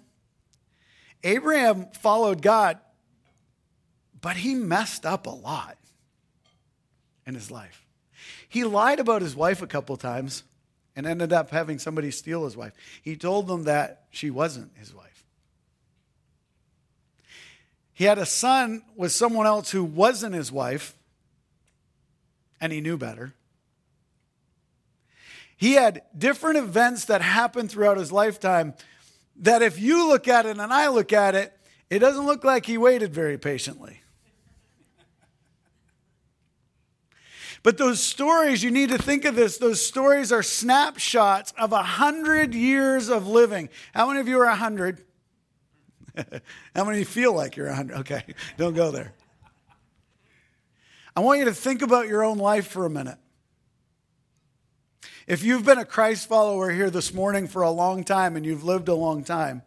Abraham 1.24 1.88
followed 1.94 2.42
God, 2.42 2.78
but 4.22 4.36
he 4.36 4.54
messed 4.54 5.06
up 5.06 5.26
a 5.26 5.32
lot 5.32 5.78
in 7.26 7.34
his 7.34 7.50
life. 7.50 7.86
He 8.48 8.64
lied 8.64 9.00
about 9.00 9.22
his 9.22 9.36
wife 9.36 9.62
a 9.62 9.68
couple 9.68 9.98
times 9.98 10.44
and 10.96 11.08
ended 11.08 11.34
up 11.34 11.50
having 11.50 11.80
somebody 11.80 12.12
steal 12.12 12.46
his 12.46 12.56
wife. 12.56 12.74
He 13.02 13.16
told 13.16 13.48
them 13.48 13.64
that 13.64 14.04
she 14.12 14.30
wasn't 14.30 14.72
his 14.78 14.94
wife. 14.94 15.26
He 17.94 18.04
had 18.04 18.18
a 18.18 18.26
son 18.26 18.84
with 18.96 19.12
someone 19.12 19.48
else 19.48 19.72
who 19.72 19.84
wasn't 19.84 20.36
his 20.36 20.52
wife, 20.52 20.96
and 22.62 22.72
he 22.72 22.82
knew 22.82 22.98
better. 22.98 23.34
He 25.58 25.74
had 25.74 26.04
different 26.18 26.58
events 26.58 27.06
that 27.06 27.22
happened 27.22 27.72
throughout 27.72 27.98
his 27.98 28.12
lifetime 28.12 28.74
that 29.38 29.62
if 29.62 29.80
you 29.80 30.08
look 30.08 30.28
at 30.28 30.46
it 30.46 30.58
and 30.58 30.74
I 30.74 30.90
look 30.90 31.14
at 31.14 31.36
it, 31.36 31.58
it 31.90 32.00
doesn't 32.00 32.26
look 32.26 32.44
like 32.44 32.66
he 32.66 32.78
waited 32.78 33.14
very 33.14 33.38
patiently. 33.38 34.02
But 37.64 37.80
those 37.80 38.00
stories, 38.00 38.62
you 38.62 38.70
need 38.70 38.90
to 38.90 38.98
think 39.00 39.26
of 39.26 39.36
this. 39.36 39.58
Those 39.58 39.84
stories 39.84 40.32
are 40.32 40.44
snapshots 40.44 41.52
of 41.58 41.74
a 41.74 41.82
hundred 41.82 42.54
years 42.54 43.10
of 43.10 43.28
living. 43.28 43.70
How 43.92 44.08
many 44.08 44.20
of 44.20 44.28
you 44.28 44.40
are 44.40 44.46
a 44.46 44.56
hundred? 44.56 45.04
How 46.76 46.84
many 46.84 47.04
feel 47.04 47.34
like 47.34 47.56
you're 47.56 47.66
a 47.66 47.76
hundred? 47.76 47.98
Okay, 48.02 48.24
don't 48.58 48.76
go 48.76 48.92
there. 48.92 49.14
I 51.16 51.22
want 51.22 51.40
you 51.40 51.46
to 51.46 51.54
think 51.54 51.82
about 51.82 52.08
your 52.08 52.24
own 52.24 52.38
life 52.38 52.68
for 52.68 52.86
a 52.86 52.90
minute. 52.90 53.18
If 55.28 55.44
you've 55.44 55.66
been 55.66 55.80
a 55.80 55.86
Christ 55.86 56.28
follower 56.28 56.70
here 56.70 56.92
this 56.92 57.14
morning 57.14 57.48
for 57.48 57.64
a 57.64 57.72
long 57.72 58.04
time 58.04 58.36
and 58.36 58.46
you've 58.46 58.64
lived 58.64 58.88
a 58.88 58.94
long 58.94 59.24
time, 59.24 59.64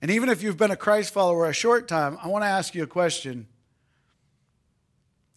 and 0.00 0.10
even 0.10 0.28
if 0.28 0.42
you've 0.42 0.56
been 0.56 0.70
a 0.70 0.76
Christ 0.76 1.12
follower 1.12 1.48
a 1.48 1.52
short 1.52 1.88
time, 1.88 2.16
I 2.22 2.28
want 2.28 2.44
to 2.44 2.48
ask 2.48 2.76
you 2.76 2.84
a 2.84 2.86
question. 2.86 3.48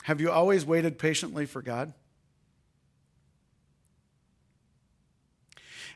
Have 0.03 0.21
you 0.21 0.29
always 0.29 0.63
waited 0.63 0.99
patiently 0.99 1.47
for 1.47 1.63
God? 1.63 1.93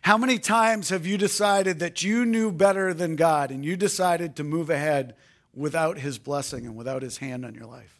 How 0.01 0.18
many 0.18 0.39
times 0.39 0.89
have 0.89 1.06
you 1.06 1.18
decided 1.18 1.80
that 1.80 2.04
you 2.04 2.25
knew 2.25 2.51
better 2.51 2.94
than 2.94 3.15
God 3.15 3.51
and 3.51 3.63
you 3.63 3.75
decided 3.75 4.36
to 4.36 4.44
move 4.44 4.70
ahead 4.70 5.15
without 5.54 6.00
His 6.00 6.18
blessing 6.18 6.65
and 6.65 6.75
without 6.75 7.04
His 7.04 7.18
hand 7.18 7.46
on 7.46 7.54
your 7.54 7.65
life? 7.65 7.95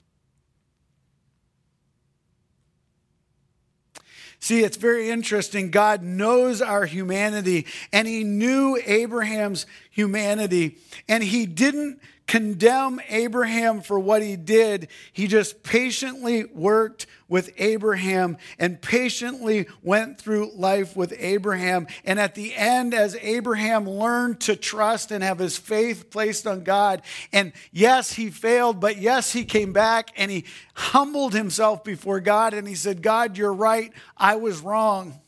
See, 4.46 4.64
it's 4.64 4.78
very 4.78 5.10
interesting. 5.10 5.72
God 5.72 6.04
knows 6.04 6.62
our 6.62 6.86
humanity, 6.86 7.66
and 7.92 8.08
He 8.08 8.24
knew 8.24 8.80
Abraham's 8.86 9.66
humanity, 9.90 10.78
and 11.10 11.24
He 11.24 11.48
didn't 11.48 12.00
condemn 12.28 13.00
Abraham 13.10 13.82
for 13.82 14.00
what 14.00 14.22
he 14.22 14.36
did. 14.36 14.88
He 15.14 15.28
just 15.28 15.64
patiently 15.64 16.46
worked 16.46 17.06
with 17.28 17.52
Abraham 17.58 18.38
and 18.60 18.82
patiently 18.82 19.68
went 19.84 20.20
through 20.20 20.52
life 20.56 20.96
with 20.96 21.14
Abraham. 21.18 21.88
And 22.04 22.20
at 22.20 22.36
the 22.36 22.56
end, 22.56 22.94
as 22.94 23.16
Abraham 23.22 23.90
learned 23.90 24.42
to 24.42 24.56
trust 24.56 25.12
and 25.12 25.24
have 25.24 25.40
his 25.40 25.58
faith 25.58 26.10
placed 26.10 26.48
on 26.48 26.64
God, 26.64 27.02
and 27.32 27.54
yes, 27.72 28.14
he 28.14 28.30
failed, 28.30 28.80
but 28.80 28.98
yes, 28.98 29.32
he 29.32 29.46
came 29.46 29.74
back 29.74 30.12
and 30.16 30.30
he 30.30 30.46
humbled 30.76 31.34
himself 31.34 31.84
before 31.84 32.20
God 32.20 32.54
and 32.54 32.68
he 32.68 32.76
said, 32.76 33.02
God, 33.02 33.38
you're 33.38 33.54
right. 33.54 33.92
I 34.18 34.36
was 34.36 34.62
wrong. 34.62 35.20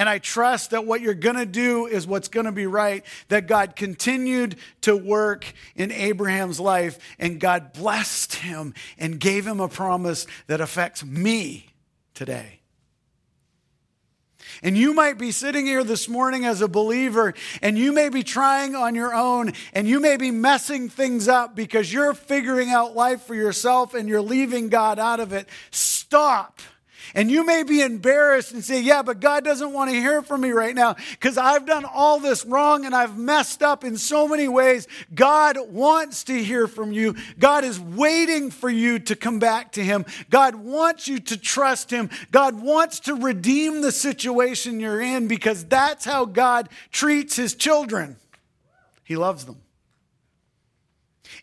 And 0.00 0.08
I 0.08 0.16
trust 0.18 0.70
that 0.70 0.86
what 0.86 1.02
you're 1.02 1.12
going 1.12 1.36
to 1.36 1.44
do 1.44 1.84
is 1.84 2.06
what's 2.06 2.28
going 2.28 2.46
to 2.46 2.52
be 2.52 2.66
right. 2.66 3.04
That 3.28 3.46
God 3.46 3.76
continued 3.76 4.56
to 4.80 4.96
work 4.96 5.52
in 5.76 5.92
Abraham's 5.92 6.58
life 6.58 6.98
and 7.18 7.38
God 7.38 7.74
blessed 7.74 8.36
him 8.36 8.72
and 8.96 9.20
gave 9.20 9.46
him 9.46 9.60
a 9.60 9.68
promise 9.68 10.26
that 10.46 10.62
affects 10.62 11.04
me 11.04 11.66
today. 12.14 12.60
And 14.62 14.74
you 14.74 14.94
might 14.94 15.18
be 15.18 15.32
sitting 15.32 15.66
here 15.66 15.84
this 15.84 16.08
morning 16.08 16.46
as 16.46 16.62
a 16.62 16.68
believer, 16.68 17.34
and 17.60 17.78
you 17.78 17.92
may 17.92 18.08
be 18.08 18.22
trying 18.22 18.74
on 18.74 18.94
your 18.94 19.14
own, 19.14 19.52
and 19.74 19.86
you 19.86 20.00
may 20.00 20.16
be 20.16 20.30
messing 20.30 20.88
things 20.88 21.28
up 21.28 21.54
because 21.54 21.92
you're 21.92 22.14
figuring 22.14 22.70
out 22.70 22.96
life 22.96 23.24
for 23.24 23.34
yourself 23.34 23.92
and 23.92 24.08
you're 24.08 24.22
leaving 24.22 24.70
God 24.70 24.98
out 24.98 25.20
of 25.20 25.34
it. 25.34 25.46
Stop 25.70 26.60
and 27.14 27.30
you 27.30 27.44
may 27.44 27.62
be 27.62 27.80
embarrassed 27.80 28.52
and 28.52 28.64
say, 28.64 28.80
Yeah, 28.80 29.02
but 29.02 29.20
God 29.20 29.44
doesn't 29.44 29.72
want 29.72 29.90
to 29.90 29.96
hear 29.96 30.22
from 30.22 30.40
me 30.40 30.50
right 30.50 30.74
now 30.74 30.96
because 31.12 31.36
I've 31.38 31.66
done 31.66 31.84
all 31.84 32.20
this 32.20 32.44
wrong 32.44 32.84
and 32.84 32.94
I've 32.94 33.18
messed 33.18 33.62
up 33.62 33.84
in 33.84 33.96
so 33.96 34.28
many 34.28 34.48
ways. 34.48 34.86
God 35.14 35.58
wants 35.70 36.24
to 36.24 36.42
hear 36.42 36.66
from 36.66 36.92
you. 36.92 37.16
God 37.38 37.64
is 37.64 37.80
waiting 37.80 38.50
for 38.50 38.70
you 38.70 38.98
to 39.00 39.16
come 39.16 39.38
back 39.38 39.72
to 39.72 39.84
Him. 39.84 40.04
God 40.30 40.54
wants 40.54 41.08
you 41.08 41.18
to 41.20 41.36
trust 41.36 41.90
Him. 41.90 42.10
God 42.30 42.60
wants 42.60 43.00
to 43.00 43.14
redeem 43.14 43.82
the 43.82 43.92
situation 43.92 44.80
you're 44.80 45.00
in 45.00 45.28
because 45.28 45.64
that's 45.64 46.04
how 46.04 46.24
God 46.24 46.68
treats 46.90 47.36
His 47.36 47.54
children. 47.54 48.16
He 49.04 49.16
loves 49.16 49.44
them. 49.44 49.60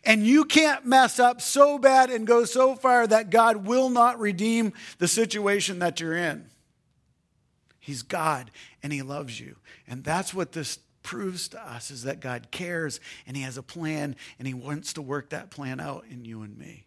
And 0.04 0.26
you 0.26 0.44
can't 0.44 0.84
mess 0.84 1.18
up 1.18 1.40
so 1.40 1.78
bad 1.78 2.10
and 2.10 2.26
go 2.26 2.44
so 2.44 2.74
far 2.74 3.06
that 3.06 3.30
God 3.30 3.66
will 3.66 3.90
not 3.90 4.18
redeem 4.18 4.72
the 4.98 5.08
situation 5.08 5.78
that 5.78 6.00
you're 6.00 6.16
in. 6.16 6.46
He's 7.78 8.02
God 8.02 8.50
and 8.82 8.92
He 8.92 9.02
loves 9.02 9.40
you. 9.40 9.56
And 9.86 10.04
that's 10.04 10.34
what 10.34 10.52
this 10.52 10.78
proves 11.02 11.48
to 11.48 11.66
us 11.66 11.90
is 11.90 12.02
that 12.02 12.20
God 12.20 12.50
cares 12.50 13.00
and 13.26 13.36
He 13.36 13.42
has 13.42 13.56
a 13.56 13.62
plan 13.62 14.14
and 14.38 14.46
He 14.46 14.54
wants 14.54 14.92
to 14.94 15.02
work 15.02 15.30
that 15.30 15.50
plan 15.50 15.80
out 15.80 16.04
in 16.10 16.24
you 16.24 16.42
and 16.42 16.56
me. 16.58 16.84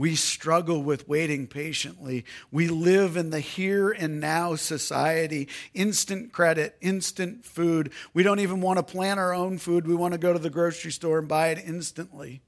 We 0.00 0.14
struggle 0.14 0.82
with 0.82 1.06
waiting 1.08 1.46
patiently. 1.46 2.24
We 2.50 2.68
live 2.68 3.18
in 3.18 3.28
the 3.28 3.40
here 3.40 3.90
and 3.90 4.18
now 4.18 4.54
society. 4.54 5.46
Instant 5.74 6.32
credit, 6.32 6.74
instant 6.80 7.44
food. 7.44 7.92
We 8.14 8.22
don't 8.22 8.40
even 8.40 8.62
want 8.62 8.78
to 8.78 8.82
plan 8.82 9.18
our 9.18 9.34
own 9.34 9.58
food. 9.58 9.86
We 9.86 9.94
want 9.94 10.12
to 10.12 10.18
go 10.18 10.32
to 10.32 10.38
the 10.38 10.48
grocery 10.48 10.90
store 10.90 11.18
and 11.18 11.28
buy 11.28 11.48
it 11.48 11.62
instantly. 11.62 12.40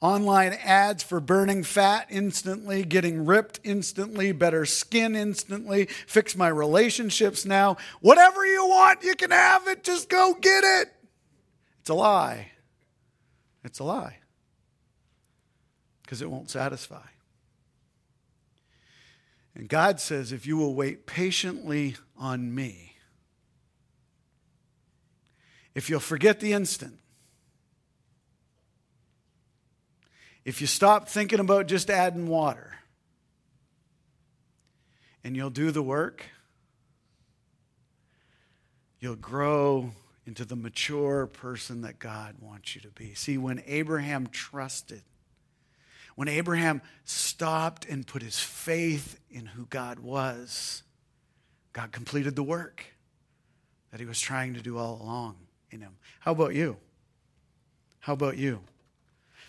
Online 0.00 0.52
ads 0.62 1.02
for 1.02 1.18
burning 1.18 1.64
fat 1.64 2.06
instantly, 2.08 2.84
getting 2.84 3.24
ripped 3.24 3.58
instantly, 3.64 4.30
better 4.30 4.64
skin 4.64 5.16
instantly, 5.16 5.86
fix 6.06 6.36
my 6.36 6.46
relationships 6.46 7.44
now. 7.44 7.78
Whatever 8.00 8.46
you 8.46 8.64
want, 8.68 9.02
you 9.02 9.16
can 9.16 9.32
have 9.32 9.66
it. 9.66 9.82
Just 9.82 10.08
go 10.08 10.34
get 10.40 10.62
it. 10.62 10.92
It's 11.80 11.90
a 11.90 11.94
lie. 11.94 12.52
It's 13.64 13.80
a 13.80 13.84
lie. 13.84 14.18
Because 16.14 16.22
it 16.22 16.30
won't 16.30 16.48
satisfy. 16.48 17.08
And 19.56 19.68
God 19.68 19.98
says, 19.98 20.30
if 20.30 20.46
you 20.46 20.56
will 20.56 20.72
wait 20.72 21.06
patiently 21.06 21.96
on 22.16 22.54
me, 22.54 22.94
if 25.74 25.90
you'll 25.90 25.98
forget 25.98 26.38
the 26.38 26.52
instant, 26.52 27.00
if 30.44 30.60
you 30.60 30.68
stop 30.68 31.08
thinking 31.08 31.40
about 31.40 31.66
just 31.66 31.90
adding 31.90 32.28
water, 32.28 32.74
and 35.24 35.34
you'll 35.34 35.50
do 35.50 35.72
the 35.72 35.82
work, 35.82 36.26
you'll 39.00 39.16
grow 39.16 39.90
into 40.26 40.44
the 40.44 40.54
mature 40.54 41.26
person 41.26 41.80
that 41.80 41.98
God 41.98 42.36
wants 42.40 42.76
you 42.76 42.82
to 42.82 42.90
be. 42.90 43.14
See, 43.14 43.36
when 43.36 43.64
Abraham 43.66 44.28
trusted, 44.28 45.02
when 46.14 46.28
Abraham 46.28 46.80
stopped 47.04 47.86
and 47.86 48.06
put 48.06 48.22
his 48.22 48.38
faith 48.38 49.18
in 49.30 49.46
who 49.46 49.66
God 49.66 49.98
was, 49.98 50.82
God 51.72 51.92
completed 51.92 52.36
the 52.36 52.42
work 52.42 52.84
that 53.90 54.00
he 54.00 54.06
was 54.06 54.20
trying 54.20 54.54
to 54.54 54.60
do 54.60 54.78
all 54.78 55.00
along 55.02 55.36
in 55.70 55.80
him. 55.80 55.96
How 56.20 56.32
about 56.32 56.54
you? 56.54 56.76
How 58.00 58.12
about 58.12 58.36
you? 58.36 58.60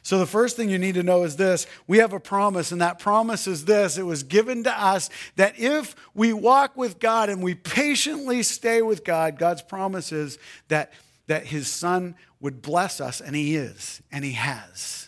So, 0.06 0.20
the 0.20 0.28
first 0.28 0.56
thing 0.56 0.70
you 0.70 0.78
need 0.78 0.94
to 0.96 1.04
know 1.04 1.24
is 1.24 1.36
this 1.36 1.66
we 1.88 1.98
have 1.98 2.14
a 2.14 2.20
promise, 2.20 2.72
and 2.72 2.80
that 2.80 3.00
promise 3.00 3.48
is 3.48 3.66
this 3.66 3.98
it 3.98 4.04
was 4.04 4.22
given 4.22 4.64
to 4.66 4.72
us 4.72 5.10
that 5.36 5.58
if 5.58 5.96
we 6.14 6.32
walk 6.32 6.78
with 6.78 7.00
God 7.00 7.30
and 7.30 7.42
we 7.42 7.56
patiently 7.56 8.44
stay 8.44 8.84
with 8.84 9.04
God, 9.04 9.40
God's 9.40 9.64
promise 9.64 10.12
is 10.12 10.38
that, 10.68 10.94
that 11.26 11.48
His 11.48 11.68
Son 11.68 12.14
would 12.40 12.62
bless 12.62 13.02
us, 13.02 13.20
and 13.20 13.36
He 13.36 13.56
is, 13.56 14.00
and 14.12 14.24
He 14.24 14.34
has. 14.34 15.05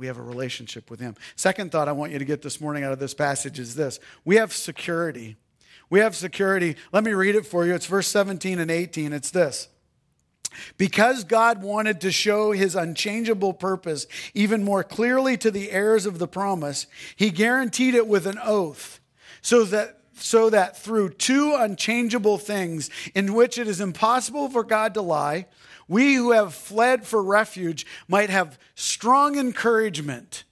We 0.00 0.06
have 0.06 0.16
a 0.16 0.22
relationship 0.22 0.90
with 0.90 0.98
Him. 0.98 1.14
Second 1.36 1.70
thought 1.70 1.86
I 1.86 1.92
want 1.92 2.10
you 2.10 2.18
to 2.18 2.24
get 2.24 2.40
this 2.40 2.58
morning 2.58 2.84
out 2.84 2.92
of 2.92 2.98
this 2.98 3.12
passage 3.12 3.58
is 3.58 3.74
this 3.74 4.00
we 4.24 4.36
have 4.36 4.50
security. 4.50 5.36
We 5.90 6.00
have 6.00 6.16
security. 6.16 6.76
Let 6.90 7.04
me 7.04 7.12
read 7.12 7.34
it 7.34 7.44
for 7.44 7.66
you. 7.66 7.74
It's 7.74 7.84
verse 7.84 8.06
17 8.06 8.60
and 8.60 8.70
18. 8.70 9.12
It's 9.12 9.30
this. 9.30 9.68
Because 10.78 11.24
God 11.24 11.62
wanted 11.62 12.00
to 12.00 12.10
show 12.10 12.52
his 12.52 12.74
unchangeable 12.74 13.52
purpose 13.52 14.06
even 14.32 14.64
more 14.64 14.82
clearly 14.82 15.36
to 15.36 15.50
the 15.50 15.70
heirs 15.70 16.06
of 16.06 16.18
the 16.18 16.26
promise, 16.26 16.86
he 17.14 17.30
guaranteed 17.30 17.94
it 17.94 18.06
with 18.06 18.26
an 18.26 18.38
oath 18.42 19.00
so 19.42 19.64
that 19.64 19.99
so 20.22 20.50
that 20.50 20.76
through 20.76 21.10
two 21.10 21.54
unchangeable 21.54 22.38
things 22.38 22.90
in 23.14 23.34
which 23.34 23.58
it 23.58 23.68
is 23.68 23.80
impossible 23.80 24.48
for 24.48 24.64
God 24.64 24.94
to 24.94 25.02
lie, 25.02 25.46
we 25.88 26.14
who 26.14 26.32
have 26.32 26.54
fled 26.54 27.06
for 27.06 27.22
refuge 27.22 27.86
might 28.06 28.30
have 28.30 28.58
strong 28.74 29.36
encouragement 29.36 30.44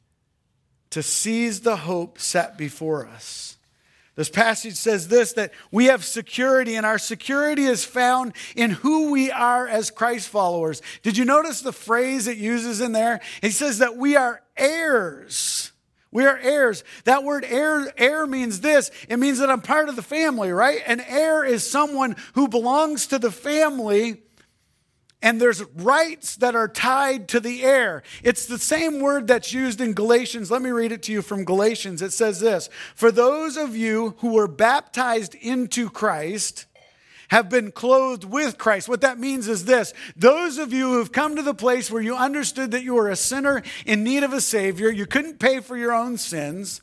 to 0.90 1.02
seize 1.02 1.60
the 1.60 1.76
hope 1.76 2.18
set 2.18 2.56
before 2.58 3.06
us. 3.06 3.56
This 4.18 4.28
passage 4.28 4.74
says 4.74 5.06
this 5.06 5.34
that 5.34 5.52
we 5.70 5.84
have 5.84 6.04
security, 6.04 6.74
and 6.74 6.84
our 6.84 6.98
security 6.98 7.62
is 7.66 7.84
found 7.84 8.32
in 8.56 8.72
who 8.72 9.12
we 9.12 9.30
are 9.30 9.68
as 9.68 9.92
Christ 9.92 10.28
followers. 10.28 10.82
Did 11.04 11.16
you 11.16 11.24
notice 11.24 11.60
the 11.60 11.72
phrase 11.72 12.26
it 12.26 12.36
uses 12.36 12.80
in 12.80 12.90
there? 12.90 13.20
It 13.42 13.52
says 13.52 13.78
that 13.78 13.96
we 13.96 14.16
are 14.16 14.42
heirs. 14.56 15.70
We 16.10 16.24
are 16.24 16.38
heirs. 16.38 16.84
That 17.04 17.24
word 17.24 17.44
heir, 17.46 17.92
heir 17.96 18.26
means 18.26 18.60
this 18.60 18.90
it 19.08 19.18
means 19.18 19.38
that 19.38 19.50
I'm 19.50 19.60
part 19.60 19.88
of 19.88 19.96
the 19.96 20.02
family, 20.02 20.52
right? 20.52 20.80
An 20.86 21.00
heir 21.00 21.44
is 21.44 21.68
someone 21.68 22.16
who 22.34 22.48
belongs 22.48 23.06
to 23.08 23.18
the 23.18 23.30
family 23.30 24.22
and 25.20 25.40
there's 25.40 25.64
rights 25.74 26.36
that 26.36 26.54
are 26.54 26.68
tied 26.68 27.26
to 27.28 27.40
the 27.40 27.64
heir. 27.64 28.04
It's 28.22 28.46
the 28.46 28.58
same 28.58 29.00
word 29.00 29.26
that's 29.26 29.52
used 29.52 29.80
in 29.80 29.92
Galatians. 29.92 30.48
Let 30.50 30.62
me 30.62 30.70
read 30.70 30.92
it 30.92 31.02
to 31.04 31.12
you 31.12 31.22
from 31.22 31.44
Galatians. 31.44 32.02
It 32.02 32.12
says 32.12 32.38
this 32.38 32.68
For 32.94 33.10
those 33.10 33.56
of 33.56 33.76
you 33.76 34.14
who 34.18 34.34
were 34.34 34.46
baptized 34.46 35.34
into 35.34 35.90
Christ, 35.90 36.66
have 37.28 37.48
been 37.48 37.72
clothed 37.72 38.24
with 38.24 38.58
Christ. 38.58 38.88
What 38.88 39.02
that 39.02 39.18
means 39.18 39.48
is 39.48 39.64
this 39.64 39.92
those 40.16 40.58
of 40.58 40.72
you 40.72 40.92
who 40.92 40.98
have 40.98 41.12
come 41.12 41.36
to 41.36 41.42
the 41.42 41.54
place 41.54 41.90
where 41.90 42.02
you 42.02 42.16
understood 42.16 42.70
that 42.72 42.82
you 42.82 42.94
were 42.94 43.10
a 43.10 43.16
sinner 43.16 43.62
in 43.86 44.04
need 44.04 44.22
of 44.22 44.32
a 44.32 44.40
Savior, 44.40 44.90
you 44.90 45.06
couldn't 45.06 45.38
pay 45.38 45.60
for 45.60 45.76
your 45.76 45.92
own 45.92 46.16
sins, 46.16 46.80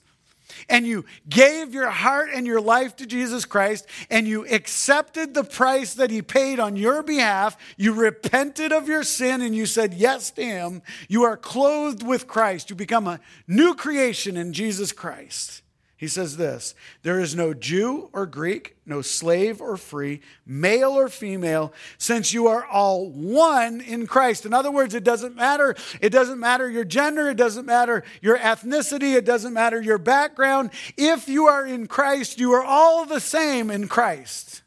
and 0.69 0.85
you 0.85 1.05
gave 1.27 1.73
your 1.73 1.89
heart 1.89 2.29
and 2.33 2.47
your 2.47 2.61
life 2.61 2.95
to 2.97 3.05
Jesus 3.05 3.45
Christ 3.45 3.85
and 4.09 4.27
you 4.27 4.47
accepted 4.47 5.33
the 5.33 5.43
price 5.43 5.95
that 5.95 6.11
he 6.11 6.21
paid 6.21 6.59
on 6.59 6.75
your 6.75 7.03
behalf, 7.03 7.57
you 7.77 7.93
repented 7.93 8.71
of 8.71 8.87
your 8.87 9.03
sin 9.03 9.41
and 9.41 9.55
you 9.55 9.65
said 9.65 9.93
yes 9.93 10.31
to 10.31 10.43
him, 10.43 10.81
you 11.07 11.23
are 11.23 11.37
clothed 11.37 12.03
with 12.03 12.27
Christ. 12.27 12.69
You 12.69 12.75
become 12.75 13.07
a 13.07 13.19
new 13.47 13.75
creation 13.75 14.37
in 14.37 14.53
Jesus 14.53 14.91
Christ. 14.91 15.61
He 15.97 16.07
says 16.09 16.35
this 16.35 16.75
There 17.03 17.19
is 17.19 17.35
no 17.35 17.53
Jew 17.53 18.09
or 18.11 18.25
Greek, 18.25 18.75
no 18.85 19.01
slave 19.01 19.61
or 19.61 19.77
free, 19.77 20.21
male 20.45 20.91
or 20.91 21.07
female, 21.07 21.73
since 21.97 22.33
you 22.33 22.47
are 22.47 22.65
all 22.65 23.09
one 23.09 23.79
in 23.79 24.05
Christ. 24.05 24.45
In 24.45 24.53
other 24.53 24.71
words, 24.71 24.93
it 24.93 25.03
doesn't 25.03 25.35
matter. 25.35 25.75
It 26.01 26.09
doesn't 26.09 26.39
matter 26.39 26.69
your 26.69 26.83
gender. 26.83 27.29
It 27.29 27.37
doesn't 27.37 27.65
matter 27.65 28.03
your 28.21 28.37
ethnicity. 28.37 29.15
It 29.15 29.25
doesn't 29.25 29.53
matter 29.53 29.81
your 29.81 29.97
background. 29.97 30.71
If 30.97 31.29
you 31.29 31.45
are 31.45 31.65
in 31.65 31.87
Christ, 31.87 32.39
you 32.39 32.51
are 32.53 32.63
all 32.63 33.05
the 33.05 33.21
same 33.21 33.71
in 33.71 33.87
Christ. 33.87 34.63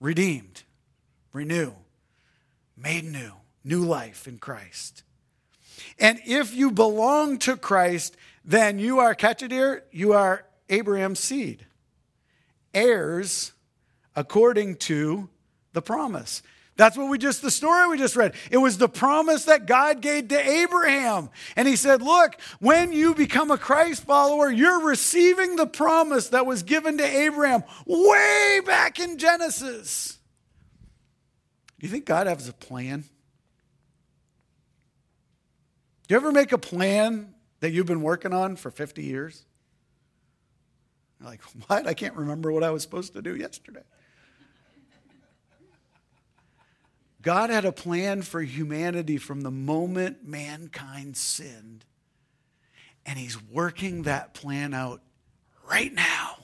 Redeemed, 0.00 0.62
renew, 1.32 1.72
made 2.76 3.04
new, 3.04 3.32
new 3.62 3.84
life 3.84 4.26
in 4.26 4.38
Christ. 4.38 5.02
And 5.98 6.20
if 6.26 6.54
you 6.54 6.70
belong 6.70 7.38
to 7.40 7.56
Christ, 7.56 8.16
then 8.46 8.78
you 8.78 9.00
are, 9.00 9.14
catch 9.14 9.42
you 9.90 10.12
are 10.12 10.46
Abraham's 10.68 11.18
seed, 11.18 11.66
heirs 12.72 13.52
according 14.14 14.76
to 14.76 15.28
the 15.72 15.82
promise. 15.82 16.42
That's 16.76 16.96
what 16.96 17.08
we 17.08 17.18
just, 17.18 17.42
the 17.42 17.50
story 17.50 17.88
we 17.88 17.98
just 17.98 18.16
read. 18.16 18.34
It 18.50 18.58
was 18.58 18.78
the 18.78 18.88
promise 18.88 19.46
that 19.46 19.66
God 19.66 20.02
gave 20.02 20.28
to 20.28 20.38
Abraham. 20.38 21.30
And 21.56 21.66
he 21.66 21.74
said, 21.74 22.02
Look, 22.02 22.38
when 22.60 22.92
you 22.92 23.14
become 23.14 23.50
a 23.50 23.56
Christ 23.56 24.04
follower, 24.04 24.50
you're 24.50 24.82
receiving 24.82 25.56
the 25.56 25.66
promise 25.66 26.28
that 26.28 26.44
was 26.44 26.62
given 26.62 26.98
to 26.98 27.04
Abraham 27.04 27.64
way 27.86 28.60
back 28.64 29.00
in 29.00 29.16
Genesis. 29.16 30.18
Do 31.80 31.86
you 31.86 31.90
think 31.90 32.04
God 32.04 32.26
has 32.26 32.46
a 32.46 32.52
plan? 32.52 33.04
Do 36.06 36.14
you 36.14 36.16
ever 36.16 36.30
make 36.30 36.52
a 36.52 36.58
plan 36.58 37.34
that 37.60 37.70
you've 37.70 37.86
been 37.86 38.02
working 38.02 38.32
on 38.32 38.56
for 38.56 38.70
50 38.70 39.02
years? 39.02 39.44
You're 41.20 41.30
like, 41.30 41.42
what? 41.66 41.86
I 41.86 41.94
can't 41.94 42.14
remember 42.14 42.52
what 42.52 42.62
I 42.62 42.70
was 42.70 42.82
supposed 42.82 43.14
to 43.14 43.22
do 43.22 43.36
yesterday. 43.36 43.82
God 47.22 47.50
had 47.50 47.64
a 47.64 47.72
plan 47.72 48.22
for 48.22 48.40
humanity 48.40 49.18
from 49.18 49.40
the 49.40 49.50
moment 49.50 50.24
mankind 50.24 51.16
sinned. 51.16 51.84
And 53.04 53.18
He's 53.18 53.42
working 53.42 54.02
that 54.02 54.32
plan 54.32 54.74
out 54.74 55.00
right 55.68 55.92
now. 55.92 56.36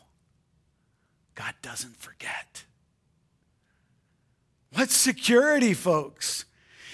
God 1.34 1.54
doesn't 1.62 1.96
forget. 1.96 2.64
What 4.72 4.90
security, 4.90 5.74
folks? 5.74 6.46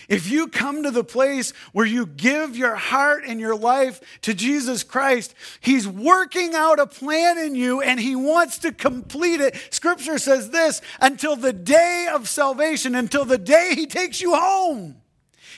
If 0.09 0.31
you 0.31 0.49
come 0.49 0.85
to 0.85 0.91
the 0.91 1.05
place 1.05 1.53
where 1.73 1.85
you 1.85 2.07
give 2.07 2.57
your 2.57 2.77
heart 2.77 3.25
and 3.27 3.39
your 3.39 3.55
life 3.55 4.01
to 4.23 4.33
Jesus 4.33 4.83
Christ, 4.83 5.35
He's 5.61 5.87
working 5.87 6.55
out 6.55 6.81
a 6.81 6.87
plan 6.87 7.37
in 7.37 7.55
you 7.55 7.83
and 7.83 8.01
He 8.01 8.17
wants 8.17 8.57
to 8.59 8.73
complete 8.73 9.43
it. 9.43 9.55
Scripture 9.71 10.17
says 10.17 10.49
this 10.49 10.81
until 10.99 11.37
the 11.37 11.53
day 11.53 12.09
of 12.11 12.27
salvation, 12.27 12.95
until 12.95 13.27
the 13.27 13.37
day 13.37 13.73
He 13.75 13.87
takes 13.87 14.23
you 14.23 14.35
home. 14.35 14.97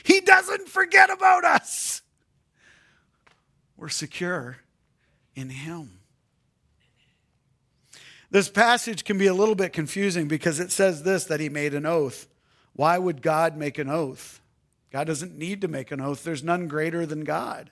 He 0.03 0.19
doesn't 0.19 0.67
forget 0.67 1.09
about 1.09 1.45
us. 1.45 2.01
We're 3.77 3.87
secure 3.87 4.57
in 5.33 5.49
Him. 5.49 5.99
This 8.29 8.49
passage 8.49 9.05
can 9.05 9.17
be 9.17 9.27
a 9.27 9.33
little 9.33 9.55
bit 9.55 9.71
confusing 9.71 10.27
because 10.27 10.59
it 10.59 10.73
says 10.73 11.03
this 11.03 11.23
that 11.25 11.39
He 11.39 11.47
made 11.47 11.73
an 11.73 11.85
oath. 11.85 12.27
Why 12.73 12.97
would 12.97 13.21
God 13.21 13.55
make 13.55 13.77
an 13.77 13.89
oath? 13.89 14.40
God 14.91 15.07
doesn't 15.07 15.37
need 15.37 15.61
to 15.61 15.67
make 15.67 15.91
an 15.91 16.01
oath, 16.01 16.23
there's 16.23 16.43
none 16.43 16.67
greater 16.67 17.05
than 17.05 17.23
God. 17.23 17.71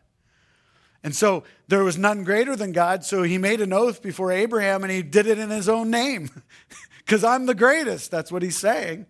And 1.04 1.16
so 1.16 1.44
there 1.68 1.84
was 1.84 1.98
none 1.98 2.24
greater 2.24 2.56
than 2.56 2.72
God, 2.72 3.06
so 3.06 3.24
he 3.24 3.38
made 3.38 3.62
an 3.62 3.72
oath 3.72 4.02
before 4.02 4.32
Abraham 4.32 4.84
and 4.84 4.92
he 4.92 5.02
did 5.02 5.28
it 5.28 5.40
in 5.40 5.50
his 5.50 5.70
own 5.70 5.90
name 5.90 6.30
because 6.98 7.24
I'm 7.24 7.46
the 7.46 7.56
greatest. 7.56 8.12
That's 8.12 8.32
what 8.32 8.42
he's 8.42 8.58
saying. 8.58 9.06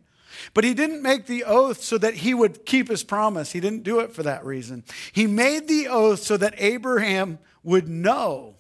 But 0.54 0.64
he 0.64 0.74
didn't 0.74 1.02
make 1.02 1.26
the 1.26 1.44
oath 1.44 1.82
so 1.82 1.98
that 1.98 2.16
he 2.16 2.34
would 2.34 2.66
keep 2.66 2.90
his 2.90 3.04
promise. 3.04 3.52
He 3.52 3.60
didn't 3.60 3.84
do 3.84 4.00
it 4.00 4.14
for 4.14 4.24
that 4.24 4.46
reason. 4.46 4.84
He 5.12 5.28
made 5.28 5.68
the 5.68 5.88
oath 5.88 6.22
so 6.22 6.38
that 6.38 6.54
Abraham 6.58 7.40
would 7.64 7.88
know 7.88 8.56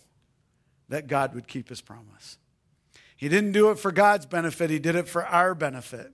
that 0.90 1.08
God 1.08 1.36
would 1.36 1.48
keep 1.48 1.70
his 1.70 1.82
promise. 1.82 2.38
He 3.16 3.30
didn't 3.30 3.52
do 3.52 3.70
it 3.70 3.78
for 3.78 3.92
God's 3.92 4.26
benefit, 4.26 4.70
he 4.70 4.80
did 4.80 4.96
it 4.96 5.08
for 5.08 5.26
our 5.26 5.54
benefit. 5.54 6.14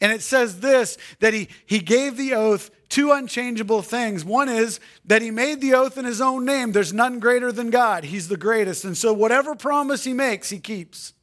And 0.00 0.12
it 0.12 0.22
says 0.22 0.60
this 0.60 0.98
that 1.20 1.34
he, 1.34 1.48
he 1.66 1.78
gave 1.80 2.16
the 2.16 2.34
oath 2.34 2.70
two 2.88 3.10
unchangeable 3.10 3.82
things. 3.82 4.24
One 4.24 4.48
is 4.48 4.78
that 5.06 5.22
he 5.22 5.30
made 5.30 5.60
the 5.60 5.74
oath 5.74 5.96
in 5.96 6.04
his 6.04 6.20
own 6.20 6.44
name. 6.44 6.72
There's 6.72 6.92
none 6.92 7.20
greater 7.20 7.50
than 7.50 7.70
God, 7.70 8.04
he's 8.04 8.28
the 8.28 8.36
greatest. 8.36 8.84
And 8.84 8.96
so, 8.96 9.12
whatever 9.12 9.54
promise 9.54 10.04
he 10.04 10.12
makes, 10.12 10.50
he 10.50 10.58
keeps. 10.58 11.14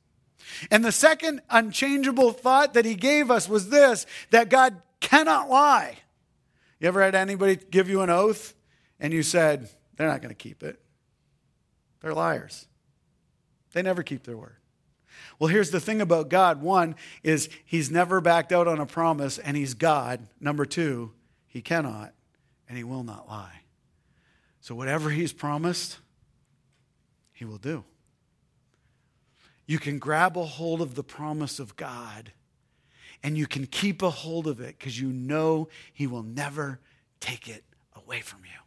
And 0.72 0.84
the 0.84 0.92
second 0.92 1.42
unchangeable 1.50 2.32
thought 2.32 2.74
that 2.74 2.86
he 2.86 2.96
gave 2.96 3.30
us 3.30 3.48
was 3.48 3.70
this 3.70 4.06
that 4.32 4.50
God 4.50 4.82
cannot 5.00 5.50
lie. 5.50 6.00
You 6.80 6.88
ever 6.88 7.02
had 7.02 7.16
anybody 7.16 7.58
give 7.58 7.90
you 7.90 8.02
an 8.02 8.10
oath 8.10 8.56
and 9.00 9.14
you 9.14 9.24
said, 9.24 9.70
they're 9.96 10.08
not 10.08 10.22
going 10.22 10.30
to 10.30 10.36
keep 10.36 10.64
it? 10.64 10.80
They're 12.02 12.14
liars. 12.14 12.68
They 13.74 13.82
never 13.82 14.02
keep 14.04 14.24
their 14.24 14.38
word. 14.38 14.56
Well, 15.40 15.48
here's 15.48 15.72
the 15.72 15.80
thing 15.80 16.02
about 16.02 16.30
God 16.30 16.62
one 16.62 16.96
is 17.24 17.50
he's 17.66 17.90
never 17.90 18.20
backed 18.20 18.52
out 18.52 18.68
on 18.68 18.80
a 18.80 18.86
promise, 18.86 19.38
and 19.38 19.56
he's 19.56 19.74
God. 19.74 20.28
Number 20.40 20.66
two, 20.66 21.14
he 21.48 21.62
cannot 21.62 22.14
and 22.68 22.78
he 22.78 22.84
will 22.84 23.04
not 23.04 23.28
lie. 23.28 23.62
So, 24.62 24.76
whatever 24.76 25.10
he's 25.10 25.34
promised, 25.34 25.98
he 27.32 27.46
will 27.46 27.58
do. 27.58 27.86
You 29.66 29.80
can 29.80 29.98
grab 29.98 30.38
a 30.38 30.44
hold 30.44 30.82
of 30.82 30.96
the 30.96 31.04
promise 31.04 31.60
of 31.60 31.76
God 31.76 32.34
and 33.24 33.38
you 33.38 33.48
can 33.48 33.66
keep 33.66 34.02
a 34.02 34.10
hold 34.10 34.48
of 34.48 34.60
it 34.60 34.78
because 34.78 35.00
you 35.00 35.10
know 35.10 35.68
he 35.94 36.08
will 36.08 36.24
never 36.24 36.80
take 37.20 37.48
it 37.48 37.64
away 37.96 38.22
from 38.22 38.40
you. 38.46 38.60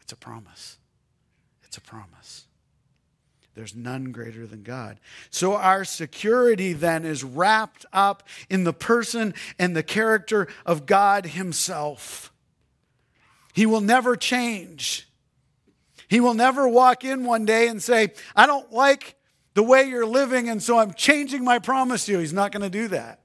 It's 0.00 0.12
a 0.12 0.16
promise. 0.16 0.78
It's 1.62 1.76
a 1.76 1.80
promise. 1.80 2.46
There's 3.60 3.76
none 3.76 4.10
greater 4.10 4.46
than 4.46 4.62
God. 4.62 4.98
So 5.28 5.54
our 5.54 5.84
security 5.84 6.72
then 6.72 7.04
is 7.04 7.22
wrapped 7.22 7.84
up 7.92 8.22
in 8.48 8.64
the 8.64 8.72
person 8.72 9.34
and 9.58 9.76
the 9.76 9.82
character 9.82 10.48
of 10.64 10.86
God 10.86 11.26
Himself. 11.26 12.32
He 13.52 13.66
will 13.66 13.82
never 13.82 14.16
change. 14.16 15.06
He 16.08 16.20
will 16.20 16.32
never 16.32 16.66
walk 16.66 17.04
in 17.04 17.26
one 17.26 17.44
day 17.44 17.68
and 17.68 17.82
say, 17.82 18.14
I 18.34 18.46
don't 18.46 18.72
like 18.72 19.16
the 19.52 19.62
way 19.62 19.84
you're 19.84 20.06
living, 20.06 20.48
and 20.48 20.62
so 20.62 20.78
I'm 20.78 20.94
changing 20.94 21.44
my 21.44 21.58
promise 21.58 22.06
to 22.06 22.12
you. 22.12 22.18
He's 22.20 22.32
not 22.32 22.52
going 22.52 22.62
to 22.62 22.70
do 22.70 22.88
that 22.88 23.20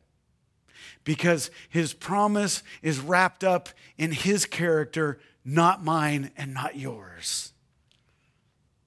because 1.05 1.49
His 1.69 1.93
promise 1.93 2.61
is 2.81 2.99
wrapped 2.99 3.45
up 3.45 3.69
in 3.97 4.11
His 4.11 4.45
character, 4.45 5.17
not 5.45 5.81
mine 5.81 6.31
and 6.35 6.53
not 6.53 6.75
yours. 6.75 7.53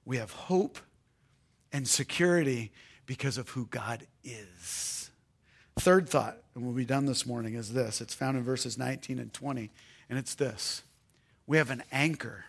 We 0.05 0.17
have 0.17 0.31
hope 0.31 0.77
and 1.71 1.87
security 1.87 2.71
because 3.05 3.37
of 3.37 3.49
who 3.49 3.65
God 3.65 4.05
is. 4.23 5.11
Third 5.79 6.09
thought, 6.09 6.37
and 6.53 6.63
we'll 6.63 6.73
be 6.73 6.85
done 6.85 7.05
this 7.05 7.25
morning, 7.25 7.55
is 7.55 7.73
this. 7.73 8.01
It's 8.01 8.13
found 8.13 8.37
in 8.37 8.43
verses 8.43 8.77
19 8.77 9.17
and 9.19 9.33
20, 9.33 9.71
and 10.09 10.19
it's 10.19 10.35
this 10.35 10.83
we 11.49 11.57
have 11.57 11.71
an 11.71 11.81
anchor 11.91 12.45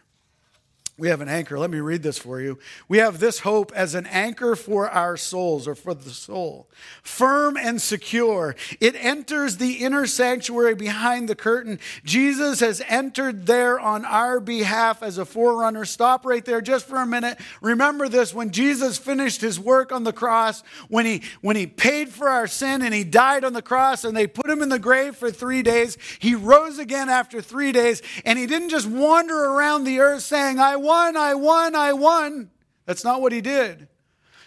we 1.01 1.09
have 1.09 1.23
an 1.23 1.31
anchor. 1.31 1.59
Let 1.59 1.71
me 1.71 1.81
read 1.81 2.03
this 2.03 2.19
for 2.19 2.43
you. 2.43 2.59
We 2.87 2.99
have 2.99 3.21
this 3.21 3.39
hope 3.39 3.73
as 3.75 3.95
an 3.95 4.05
anchor 4.05 4.55
for 4.55 4.91
our 4.91 5.17
souls 5.17 5.67
or 5.67 5.75
for 5.75 5.95
the 5.95 6.11
soul. 6.11 6.69
Firm 7.03 7.57
and 7.57 7.81
secure. 7.81 8.55
It 8.81 8.95
enters 8.97 9.57
the 9.57 9.77
inner 9.77 10.07
sanctuary 10.07 10.75
behind 10.75 11.27
the 11.27 11.35
curtain. 11.35 11.81
Jesus 12.05 12.61
has 12.61 12.83
entered 12.87 13.47
there 13.47 13.81
on 13.81 14.05
our 14.05 14.41
behalf 14.41 15.03
as 15.03 15.17
a 15.17 15.25
forerunner. 15.25 15.87
Stop 15.87 16.27
right 16.27 16.45
there 16.45 16.61
just 16.61 16.87
for 16.87 16.99
a 16.99 17.07
minute. 17.07 17.39
Remember 17.63 18.07
this 18.07 18.35
when 18.35 18.51
Jesus 18.51 18.99
finished 18.99 19.41
his 19.41 19.59
work 19.59 19.93
on 19.93 20.05
the 20.05 20.13
cross, 20.13 20.63
when 20.89 21.07
he 21.07 21.23
when 21.41 21.57
he 21.57 21.67
paid 21.67 22.11
for 22.11 22.29
our 22.29 22.47
sin 22.47 22.83
and 22.83 22.93
he 22.93 23.05
died 23.05 23.43
on 23.43 23.55
the 23.55 23.63
cross 23.63 24.05
and 24.05 24.15
they 24.15 24.27
put 24.27 24.51
him 24.51 24.61
in 24.61 24.69
the 24.69 24.79
grave 24.79 25.17
for 25.17 25.31
3 25.31 25.63
days, 25.63 25.97
he 26.19 26.35
rose 26.35 26.79
again 26.79 27.09
after 27.09 27.41
3 27.41 27.73
days 27.73 28.03
and 28.27 28.39
he 28.39 28.47
didn't 28.47 28.69
just 28.69 28.87
wander 28.87 29.47
around 29.47 29.85
the 29.85 30.01
earth 30.01 30.23
saying, 30.23 30.59
"I 30.59 30.77
won, 30.91 31.17
I 31.17 31.35
won, 31.35 31.75
I 31.75 31.93
won. 31.93 32.51
That's 32.85 33.05
not 33.05 33.21
what 33.21 33.33
he 33.33 33.41
did. 33.41 33.89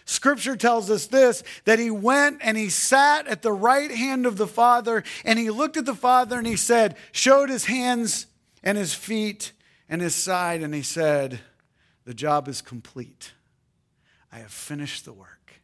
Scripture 0.06 0.58
tells 0.58 0.91
us 0.91 1.08
this 1.08 1.43
that 1.63 1.79
he 1.79 1.89
went 1.89 2.39
and 2.41 2.58
he 2.58 2.69
sat 2.69 3.25
at 3.27 3.41
the 3.41 3.53
right 3.53 3.89
hand 3.89 4.25
of 4.25 4.36
the 4.36 4.47
Father 4.47 5.03
and 5.23 5.39
he 5.39 5.49
looked 5.49 5.77
at 5.77 5.86
the 5.86 5.95
Father 5.95 6.38
and 6.38 6.47
he 6.47 6.58
said, 6.58 6.97
showed 7.13 7.49
his 7.49 7.65
hands 7.65 8.27
and 8.62 8.77
his 8.77 8.93
feet 8.93 9.53
and 9.89 10.01
his 10.01 10.15
side, 10.15 10.62
and 10.62 10.73
he 10.73 10.82
said, 10.82 11.39
The 12.06 12.13
job 12.13 12.47
is 12.47 12.62
complete. 12.62 13.34
I 14.32 14.39
have 14.39 14.51
finished 14.51 15.06
the 15.06 15.13
work. 15.13 15.62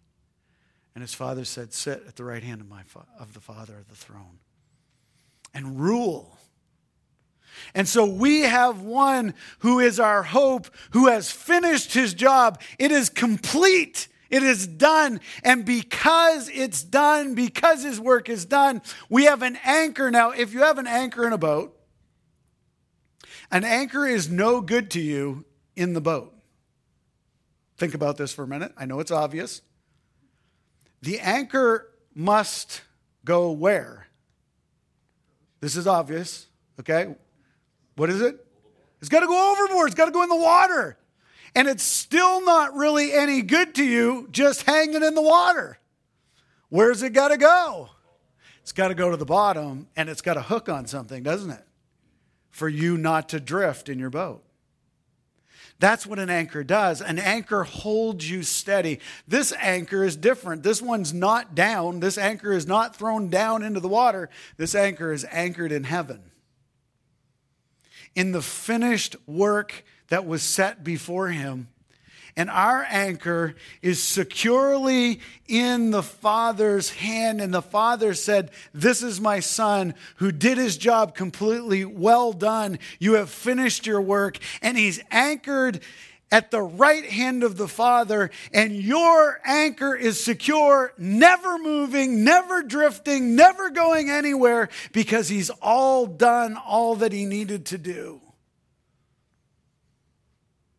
And 0.94 1.02
his 1.02 1.14
father 1.14 1.46
said, 1.46 1.74
Sit 1.74 2.04
at 2.08 2.16
the 2.16 2.24
right 2.24 2.44
hand 2.44 2.62
of, 2.62 2.70
my 2.70 2.84
fa- 2.84 3.08
of 3.20 3.34
the 3.34 3.40
Father 3.40 3.78
of 3.78 3.88
the 3.88 3.96
throne 3.96 4.40
and 5.54 5.80
rule 5.80 6.38
and 7.74 7.88
so 7.88 8.06
we 8.06 8.42
have 8.42 8.82
one 8.82 9.34
who 9.60 9.80
is 9.80 10.00
our 10.00 10.24
hope, 10.24 10.68
who 10.92 11.08
has 11.08 11.32
finished 11.32 11.94
his 11.94 12.14
job. 12.14 12.62
It 12.78 12.92
is 12.92 13.10
complete. 13.10 14.08
It 14.30 14.44
is 14.44 14.68
done. 14.68 15.20
And 15.44 15.66
because 15.66 16.50
it's 16.50 16.84
done, 16.84 17.36
because 17.36 17.84
his 17.84 18.00
work 18.00 18.30
is 18.30 18.46
done, 18.46 18.82
we 19.10 19.26
have 19.26 19.42
an 19.42 19.58
anchor. 19.64 20.12
Now, 20.12 20.32
if 20.32 20.54
you 20.54 20.62
have 20.62 20.78
an 20.78 20.88
anchor 20.88 21.26
in 21.26 21.34
a 21.34 21.38
boat, 21.38 21.76
an 23.52 23.64
anchor 23.64 24.06
is 24.06 24.30
no 24.30 24.62
good 24.62 24.92
to 24.92 25.02
you 25.02 25.46
in 25.76 25.94
the 25.94 26.02
boat. 26.02 26.34
Think 27.78 27.94
about 27.94 28.18
this 28.18 28.34
for 28.34 28.44
a 28.44 28.48
minute. 28.48 28.74
I 28.78 28.86
know 28.86 29.00
it's 29.00 29.12
obvious. 29.12 29.62
The 31.02 31.20
anchor 31.20 31.90
must 32.14 32.82
go 33.24 33.52
where? 33.52 34.08
This 35.62 35.76
is 35.76 35.88
obvious, 35.88 36.48
okay? 36.80 37.16
What 38.00 38.10
is 38.10 38.22
it? 38.22 38.46
It's 39.02 39.10
got 39.10 39.20
to 39.20 39.28
go 39.28 39.52
overboard. 39.52 39.88
It's 39.88 39.96
got 39.96 40.06
to 40.06 40.12
go 40.12 40.24
in 40.24 40.30
the 40.30 40.36
water. 40.38 40.98
And 41.54 41.68
it's 41.68 41.84
still 41.84 42.44
not 42.46 42.74
really 42.74 43.12
any 43.12 43.42
good 43.42 43.76
to 43.76 43.84
you 43.84 44.30
just 44.32 44.62
hanging 44.64 45.04
in 45.04 45.16
the 45.16 45.22
water. 45.22 45.80
Where's 46.70 47.04
it 47.04 47.12
got 47.12 47.28
to 47.28 47.38
go? 47.38 47.90
It's 48.62 48.72
got 48.72 48.88
to 48.88 48.96
go 48.96 49.12
to 49.12 49.18
the 49.18 49.26
bottom 49.26 49.88
and 49.98 50.08
it's 50.08 50.22
got 50.22 50.36
to 50.36 50.42
hook 50.42 50.70
on 50.70 50.88
something, 50.88 51.24
doesn't 51.24 51.52
it? 51.52 51.66
For 52.52 52.70
you 52.70 52.98
not 52.98 53.28
to 53.30 53.40
drift 53.42 53.90
in 53.90 54.00
your 54.00 54.10
boat. 54.10 54.46
That's 55.80 56.08
what 56.08 56.20
an 56.20 56.30
anchor 56.30 56.64
does. 56.64 57.02
An 57.02 57.20
anchor 57.20 57.66
holds 57.66 58.30
you 58.30 58.44
steady. 58.44 59.02
This 59.28 59.52
anchor 59.60 60.06
is 60.06 60.16
different. 60.16 60.64
This 60.64 60.82
one's 60.82 61.14
not 61.14 61.54
down. 61.54 62.00
This 62.00 62.18
anchor 62.18 62.54
is 62.54 62.66
not 62.66 62.96
thrown 62.96 63.28
down 63.28 63.62
into 63.62 63.82
the 63.82 63.90
water. 63.90 64.30
This 64.56 64.74
anchor 64.74 65.12
is 65.12 65.26
anchored 65.30 65.74
in 65.74 65.84
heaven 65.84 66.30
in 68.16 68.32
the 68.32 68.42
finished 68.42 69.16
work 69.28 69.84
that 70.10 70.26
was 70.26 70.44
set 70.44 70.84
before 70.84 71.30
him. 71.30 71.68
And 72.36 72.50
our 72.50 72.86
anchor 72.90 73.56
is 73.82 74.02
securely 74.02 75.20
in 75.48 75.92
the 75.92 76.02
Father's 76.02 76.90
hand. 76.90 77.42
And 77.42 77.54
the 77.54 77.62
Father 77.62 78.14
said, 78.14 78.52
This 78.74 79.04
is 79.04 79.20
my 79.20 79.42
Son 79.42 79.94
who 80.18 80.32
did 80.32 80.58
his 80.58 80.78
job 80.78 81.16
completely. 81.16 81.84
Well 81.84 82.32
done. 82.32 82.80
You 82.98 83.16
have 83.16 83.30
finished 83.30 83.86
your 83.86 84.00
work. 84.00 84.38
And 84.62 84.78
he's 84.78 85.02
anchored 85.12 85.82
at 86.32 86.52
the 86.52 86.62
right 86.62 87.06
hand 87.06 87.44
of 87.44 87.58
the 87.58 87.68
Father, 87.68 88.30
and 88.54 88.72
your 88.72 89.42
anchor 89.44 89.96
is 89.96 90.24
secure, 90.24 90.94
never 90.98 91.58
moving, 91.58 92.24
never 92.24 92.62
drifting, 92.62 93.36
never 93.36 93.70
going 93.72 94.10
anywhere, 94.10 94.70
because 94.94 95.30
He's 95.30 95.50
all 95.50 96.06
done 96.06 96.56
all 96.56 96.96
that 96.96 97.12
He 97.12 97.26
needed 97.26 97.66
to 97.68 97.78
do. 97.78 98.22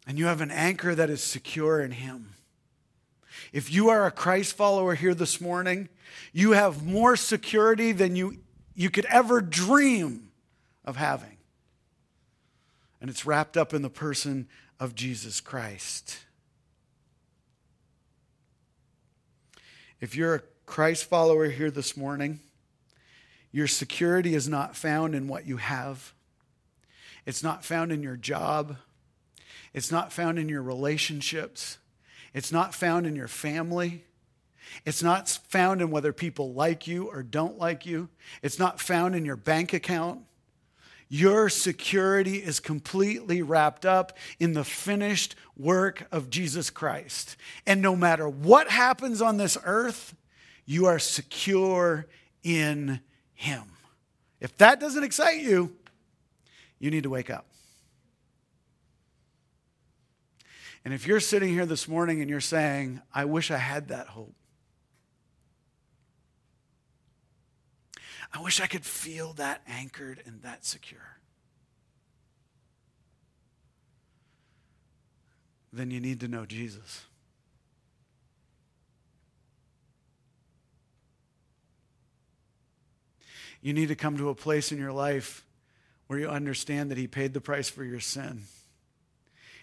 And 0.06 0.18
you 0.18 0.26
have 0.26 0.40
an 0.40 0.50
anchor 0.50 0.94
that 0.94 1.10
is 1.10 1.22
secure 1.22 1.80
in 1.80 1.90
Him. 1.90 2.34
If 3.52 3.72
you 3.72 3.88
are 3.88 4.06
a 4.06 4.12
Christ 4.12 4.56
follower 4.56 4.94
here 4.94 5.14
this 5.14 5.40
morning, 5.40 5.88
you 6.32 6.52
have 6.52 6.86
more 6.86 7.16
security 7.16 7.90
than 7.92 8.14
you, 8.14 8.38
you 8.74 8.90
could 8.90 9.06
ever 9.06 9.40
dream 9.40 10.30
of 10.84 10.96
having. 10.96 11.38
And 13.00 13.10
it's 13.10 13.26
wrapped 13.26 13.56
up 13.56 13.74
in 13.74 13.82
the 13.82 13.90
person 13.90 14.48
of 14.80 14.94
Jesus 14.94 15.40
Christ. 15.40 16.20
If 20.00 20.16
you're 20.16 20.36
a 20.36 20.42
Christ 20.64 21.04
follower 21.04 21.50
here 21.50 21.70
this 21.70 21.96
morning, 21.96 22.40
your 23.52 23.66
security 23.66 24.34
is 24.34 24.48
not 24.48 24.74
found 24.74 25.14
in 25.14 25.28
what 25.28 25.46
you 25.46 25.58
have. 25.58 26.14
It's 27.26 27.42
not 27.42 27.64
found 27.64 27.92
in 27.92 28.02
your 28.02 28.16
job. 28.16 28.76
It's 29.74 29.92
not 29.92 30.12
found 30.12 30.38
in 30.38 30.48
your 30.48 30.62
relationships. 30.62 31.76
It's 32.32 32.50
not 32.50 32.74
found 32.74 33.06
in 33.06 33.14
your 33.14 33.28
family. 33.28 34.04
It's 34.86 35.02
not 35.02 35.28
found 35.48 35.82
in 35.82 35.90
whether 35.90 36.12
people 36.12 36.54
like 36.54 36.86
you 36.86 37.06
or 37.06 37.22
don't 37.22 37.58
like 37.58 37.84
you. 37.84 38.08
It's 38.42 38.58
not 38.58 38.80
found 38.80 39.14
in 39.14 39.26
your 39.26 39.36
bank 39.36 39.72
account. 39.74 40.20
Your 41.12 41.48
security 41.48 42.36
is 42.36 42.60
completely 42.60 43.42
wrapped 43.42 43.84
up 43.84 44.16
in 44.38 44.52
the 44.52 44.62
finished 44.62 45.34
work 45.56 46.06
of 46.12 46.30
Jesus 46.30 46.70
Christ. 46.70 47.36
And 47.66 47.82
no 47.82 47.96
matter 47.96 48.28
what 48.28 48.70
happens 48.70 49.20
on 49.20 49.36
this 49.36 49.58
earth, 49.64 50.14
you 50.64 50.86
are 50.86 51.00
secure 51.00 52.06
in 52.44 53.00
Him. 53.34 53.64
If 54.38 54.56
that 54.58 54.78
doesn't 54.78 55.02
excite 55.02 55.40
you, 55.40 55.76
you 56.78 56.92
need 56.92 57.02
to 57.02 57.10
wake 57.10 57.28
up. 57.28 57.46
And 60.84 60.94
if 60.94 61.08
you're 61.08 61.18
sitting 61.18 61.52
here 61.52 61.66
this 61.66 61.88
morning 61.88 62.20
and 62.20 62.30
you're 62.30 62.40
saying, 62.40 63.02
I 63.12 63.24
wish 63.24 63.50
I 63.50 63.58
had 63.58 63.88
that 63.88 64.06
hope, 64.06 64.34
I 68.32 68.40
wish 68.40 68.60
I 68.60 68.66
could 68.66 68.84
feel 68.84 69.32
that 69.34 69.62
anchored 69.66 70.22
and 70.24 70.42
that 70.42 70.64
secure. 70.64 71.18
Then 75.72 75.90
you 75.90 76.00
need 76.00 76.20
to 76.20 76.28
know 76.28 76.46
Jesus. 76.46 77.04
You 83.62 83.72
need 83.72 83.88
to 83.88 83.94
come 83.94 84.16
to 84.16 84.30
a 84.30 84.34
place 84.34 84.72
in 84.72 84.78
your 84.78 84.92
life 84.92 85.44
where 86.06 86.18
you 86.18 86.28
understand 86.28 86.90
that 86.90 86.98
He 86.98 87.06
paid 87.06 87.34
the 87.34 87.40
price 87.40 87.68
for 87.68 87.84
your 87.84 88.00
sin. 88.00 88.44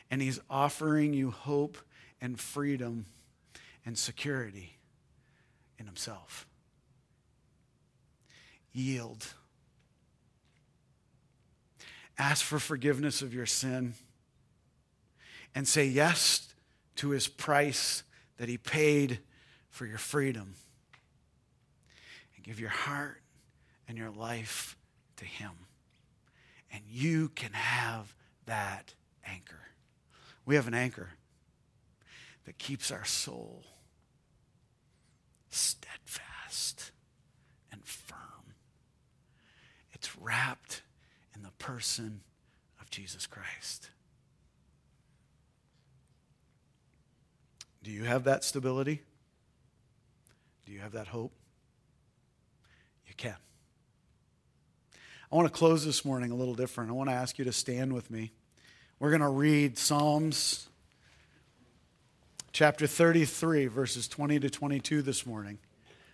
And 0.10 0.22
He's 0.22 0.40
offering 0.50 1.14
you 1.14 1.32
hope 1.32 1.78
and 2.22 2.40
freedom 2.40 3.06
and 3.86 3.98
security 3.98 4.78
in 5.80 5.88
Himself. 5.88 6.48
Yield. 8.78 9.26
Ask 12.20 12.46
for 12.46 12.60
forgiveness 12.60 13.24
of 13.24 13.34
your 13.34 13.48
sin 13.48 13.96
and 15.56 15.68
say 15.68 15.86
yes 15.86 16.54
to 16.98 17.10
His 17.10 17.28
price 17.28 18.04
that 18.38 18.48
He 18.48 18.58
paid 18.58 19.20
for 19.70 19.86
your 19.88 19.98
freedom. 19.98 20.54
And 22.36 22.46
give 22.46 22.60
your 22.60 22.70
heart 22.70 23.22
and 23.88 23.98
your 23.98 24.12
life 24.12 24.78
to 25.18 25.26
Him. 25.26 25.52
And 26.72 26.84
you 26.88 27.30
can 27.30 27.54
have 27.54 28.14
that 28.46 28.94
anchor. 29.26 29.70
We 30.46 30.56
have 30.56 30.68
an 30.68 30.76
anchor 30.76 31.10
that 32.46 32.60
keeps 32.60 32.92
our 32.92 33.06
soul 33.06 33.64
steadfast 35.50 36.92
and 37.72 37.84
firm. 37.84 38.27
It's 40.08 40.18
wrapped 40.22 40.84
in 41.36 41.44
the 41.44 41.52
person 41.60 42.22
of 42.80 42.90
Jesus 42.90 43.28
Christ. 43.28 43.90
Do 47.84 47.92
you 47.92 48.06
have 48.06 48.24
that 48.24 48.46
stability? 48.46 49.02
Do 50.66 50.72
you 50.72 50.80
have 50.80 50.94
that 50.94 51.08
hope? 51.08 51.34
You 53.06 53.16
can. 53.18 53.36
I 55.30 55.36
want 55.36 55.48
to 55.48 55.54
close 55.54 55.84
this 55.84 56.06
morning 56.06 56.32
a 56.32 56.36
little 56.36 56.56
different. 56.56 56.90
I 56.90 56.94
want 56.94 57.10
to 57.10 57.16
ask 57.16 57.38
you 57.38 57.44
to 57.46 57.54
stand 57.54 57.92
with 57.92 58.10
me. 58.10 58.32
We're 59.00 59.10
going 59.10 59.22
to 59.22 59.28
read 59.28 59.78
Psalms 59.78 60.70
chapter 62.54 62.88
33, 62.88 63.68
verses 63.68 64.08
20 64.08 64.40
to 64.40 64.50
22 64.50 65.02
this 65.02 65.26
morning 65.26 65.58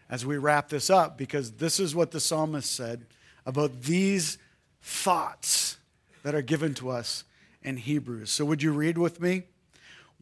as 0.10 0.26
we 0.26 0.38
wrap 0.38 0.70
this 0.70 0.90
up, 0.90 1.16
because 1.16 1.52
this 1.54 1.80
is 1.80 1.96
what 1.96 2.10
the 2.10 2.20
psalmist 2.20 2.72
said 2.72 3.06
about 3.46 3.84
these 3.84 4.38
thoughts 4.82 5.78
that 6.24 6.36
are 6.36 6.42
given 6.42 6.74
to 6.76 6.90
us 6.90 7.24
in 7.62 7.78
Hebrews. 7.78 8.32
So, 8.32 8.46
would 8.46 8.64
you 8.64 8.74
read 8.74 8.98
with 8.98 9.22
me? 9.22 9.44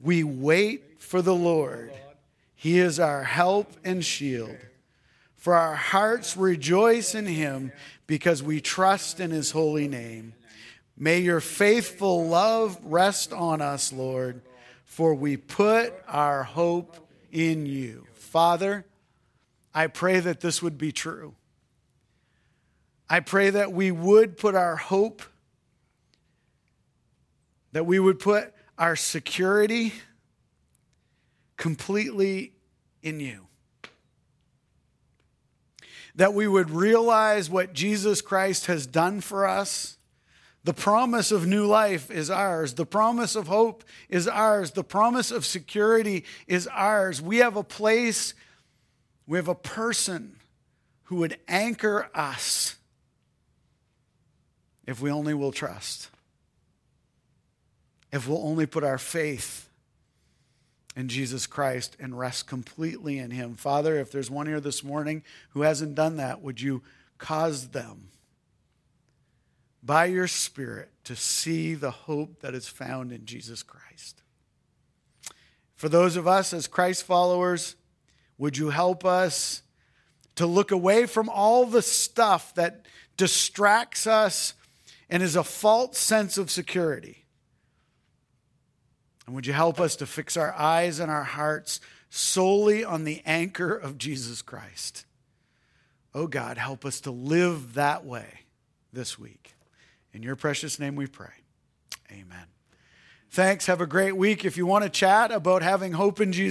We 0.02 0.24
wait 0.24 1.02
for 1.02 1.22
the 1.22 1.36
Lord, 1.36 1.92
He 2.56 2.80
is 2.80 3.00
our 3.00 3.24
help 3.24 3.72
and 3.84 4.04
shield. 4.04 4.58
For 5.42 5.56
our 5.56 5.74
hearts 5.74 6.38
rejoice 6.38 7.16
in 7.16 7.26
him 7.26 7.72
because 8.06 8.44
we 8.44 8.62
trust 8.62 9.20
in 9.20 9.32
his 9.32 9.50
holy 9.50 9.88
name. 9.88 10.36
May 10.96 11.18
your 11.18 11.40
faithful 11.40 12.28
love 12.28 12.78
rest 12.84 13.34
on 13.34 13.60
us, 13.60 13.92
Lord, 13.92 14.44
for 14.86 15.16
we 15.16 15.38
put 15.38 15.96
our 16.08 16.44
hope 16.44 16.96
in 17.32 17.66
you. 17.66 18.06
Father, 18.14 18.86
I 19.74 19.88
pray 19.88 20.20
that 20.20 20.42
this 20.42 20.62
would 20.62 20.78
be 20.78 20.92
true. 20.92 21.34
I 23.12 23.20
pray 23.20 23.50
that 23.50 23.74
we 23.74 23.92
would 23.92 24.38
put 24.38 24.56
our 24.56 24.78
hope, 24.78 25.22
that 27.74 27.86
we 27.86 28.00
would 28.00 28.20
put 28.20 28.54
our 28.78 28.96
security 28.96 29.92
completely 31.58 32.54
in 33.04 33.20
you 33.20 33.48
that 36.16 36.34
we 36.34 36.48
would 36.48 36.70
realize 36.70 37.50
what 37.50 37.74
Jesus 37.74 38.22
Christ 38.22 38.66
has 38.66 38.86
done 38.86 39.22
for 39.22 39.48
us. 39.48 39.98
The 40.64 40.74
promise 40.74 41.32
of 41.32 41.48
new 41.48 41.66
life 41.66 42.12
is 42.12 42.30
ours. 42.30 42.74
The 42.74 42.86
promise 42.86 43.36
of 43.36 43.48
hope 43.48 43.84
is 44.10 44.28
ours. 44.28 44.72
The 44.72 44.84
promise 44.84 45.32
of 45.32 45.46
security 45.46 46.26
is 46.48 46.68
ours. 46.68 47.22
We 47.22 47.38
have 47.38 47.56
a 47.56 47.64
place, 47.64 48.34
we 49.26 49.38
have 49.38 49.48
a 49.48 49.56
person 49.56 50.36
who 51.04 51.18
would 51.18 51.40
anchor 51.48 52.10
us 52.14 52.76
if 54.86 55.02
we 55.02 55.12
only 55.12 55.34
will 55.34 55.52
trust, 55.52 56.10
if 58.12 58.28
we'll 58.28 58.46
only 58.46 58.66
put 58.66 58.84
our 58.84 58.98
faith 58.98 59.70
in 60.96 61.08
Jesus 61.08 61.48
Christ 61.48 61.96
and 62.00 62.18
rest 62.18 62.48
completely 62.48 63.18
in 63.18 63.32
Him. 63.32 63.56
Father, 63.56 63.98
if 63.98 64.12
there's 64.12 64.30
one 64.30 64.48
here 64.48 64.60
this 64.60 64.84
morning 64.84 65.24
who 65.52 65.62
hasn't 65.62 65.96
done 65.96 66.18
that, 66.18 66.42
would 66.42 66.60
you 66.60 66.82
cause 67.18 67.70
them 67.70 68.10
by 69.82 70.06
your 70.06 70.28
Spirit 70.28 70.90
to 71.06 71.16
see 71.16 71.74
the 71.74 71.92
hope 71.92 72.42
that 72.42 72.54
is 72.54 72.68
found 72.68 73.12
in 73.12 73.26
Jesus 73.26 73.64
Christ? 73.64 74.22
For 75.76 75.90
those 75.90 76.16
of 76.16 76.28
us 76.28 76.54
as 76.54 76.68
Christ 76.68 77.04
followers, 77.04 77.76
would 78.38 78.58
you 78.58 78.70
help 78.70 79.06
us 79.06 79.64
to 80.36 80.46
look 80.46 80.72
away 80.72 81.06
from 81.06 81.30
all 81.30 81.66
the 81.66 81.82
stuff 81.82 82.54
that 82.56 82.86
distracts 83.18 84.06
us 84.06 84.54
and 85.12 85.22
is 85.22 85.36
a 85.36 85.44
false 85.44 86.00
sense 86.00 86.38
of 86.38 86.50
security? 86.50 87.26
And 89.28 89.36
would 89.36 89.46
you 89.46 89.54
help 89.54 89.80
us 89.80 89.98
to 89.98 90.06
fix 90.06 90.38
our 90.38 90.54
eyes 90.54 91.00
and 91.00 91.12
our 91.12 91.24
hearts 91.24 91.82
solely 92.10 92.84
on 92.84 93.04
the 93.04 93.22
anchor 93.26 93.76
of 93.76 93.98
Jesus 93.98 94.42
Christ? 94.42 95.06
Oh 96.16 96.28
God, 96.28 96.58
help 96.58 96.86
us 96.86 97.02
to 97.02 97.12
live 97.12 97.74
that 97.74 98.06
way 98.06 98.42
this 98.92 99.20
week. 99.20 99.54
In 100.14 100.24
your 100.24 100.36
precious 100.36 100.80
name 100.80 100.96
we 100.96 101.08
pray. 101.08 101.34
Amen. 102.12 102.46
Thanks. 103.30 103.68
Have 103.68 103.80
a 103.80 103.86
great 103.86 104.18
week. 104.18 104.44
If 104.44 104.58
you 104.58 104.66
want 104.66 104.84
to 104.84 104.90
chat 104.90 105.32
about 105.32 105.62
having 105.62 105.94
hope 105.94 106.20
in 106.20 106.34
Jesus, 106.34 106.50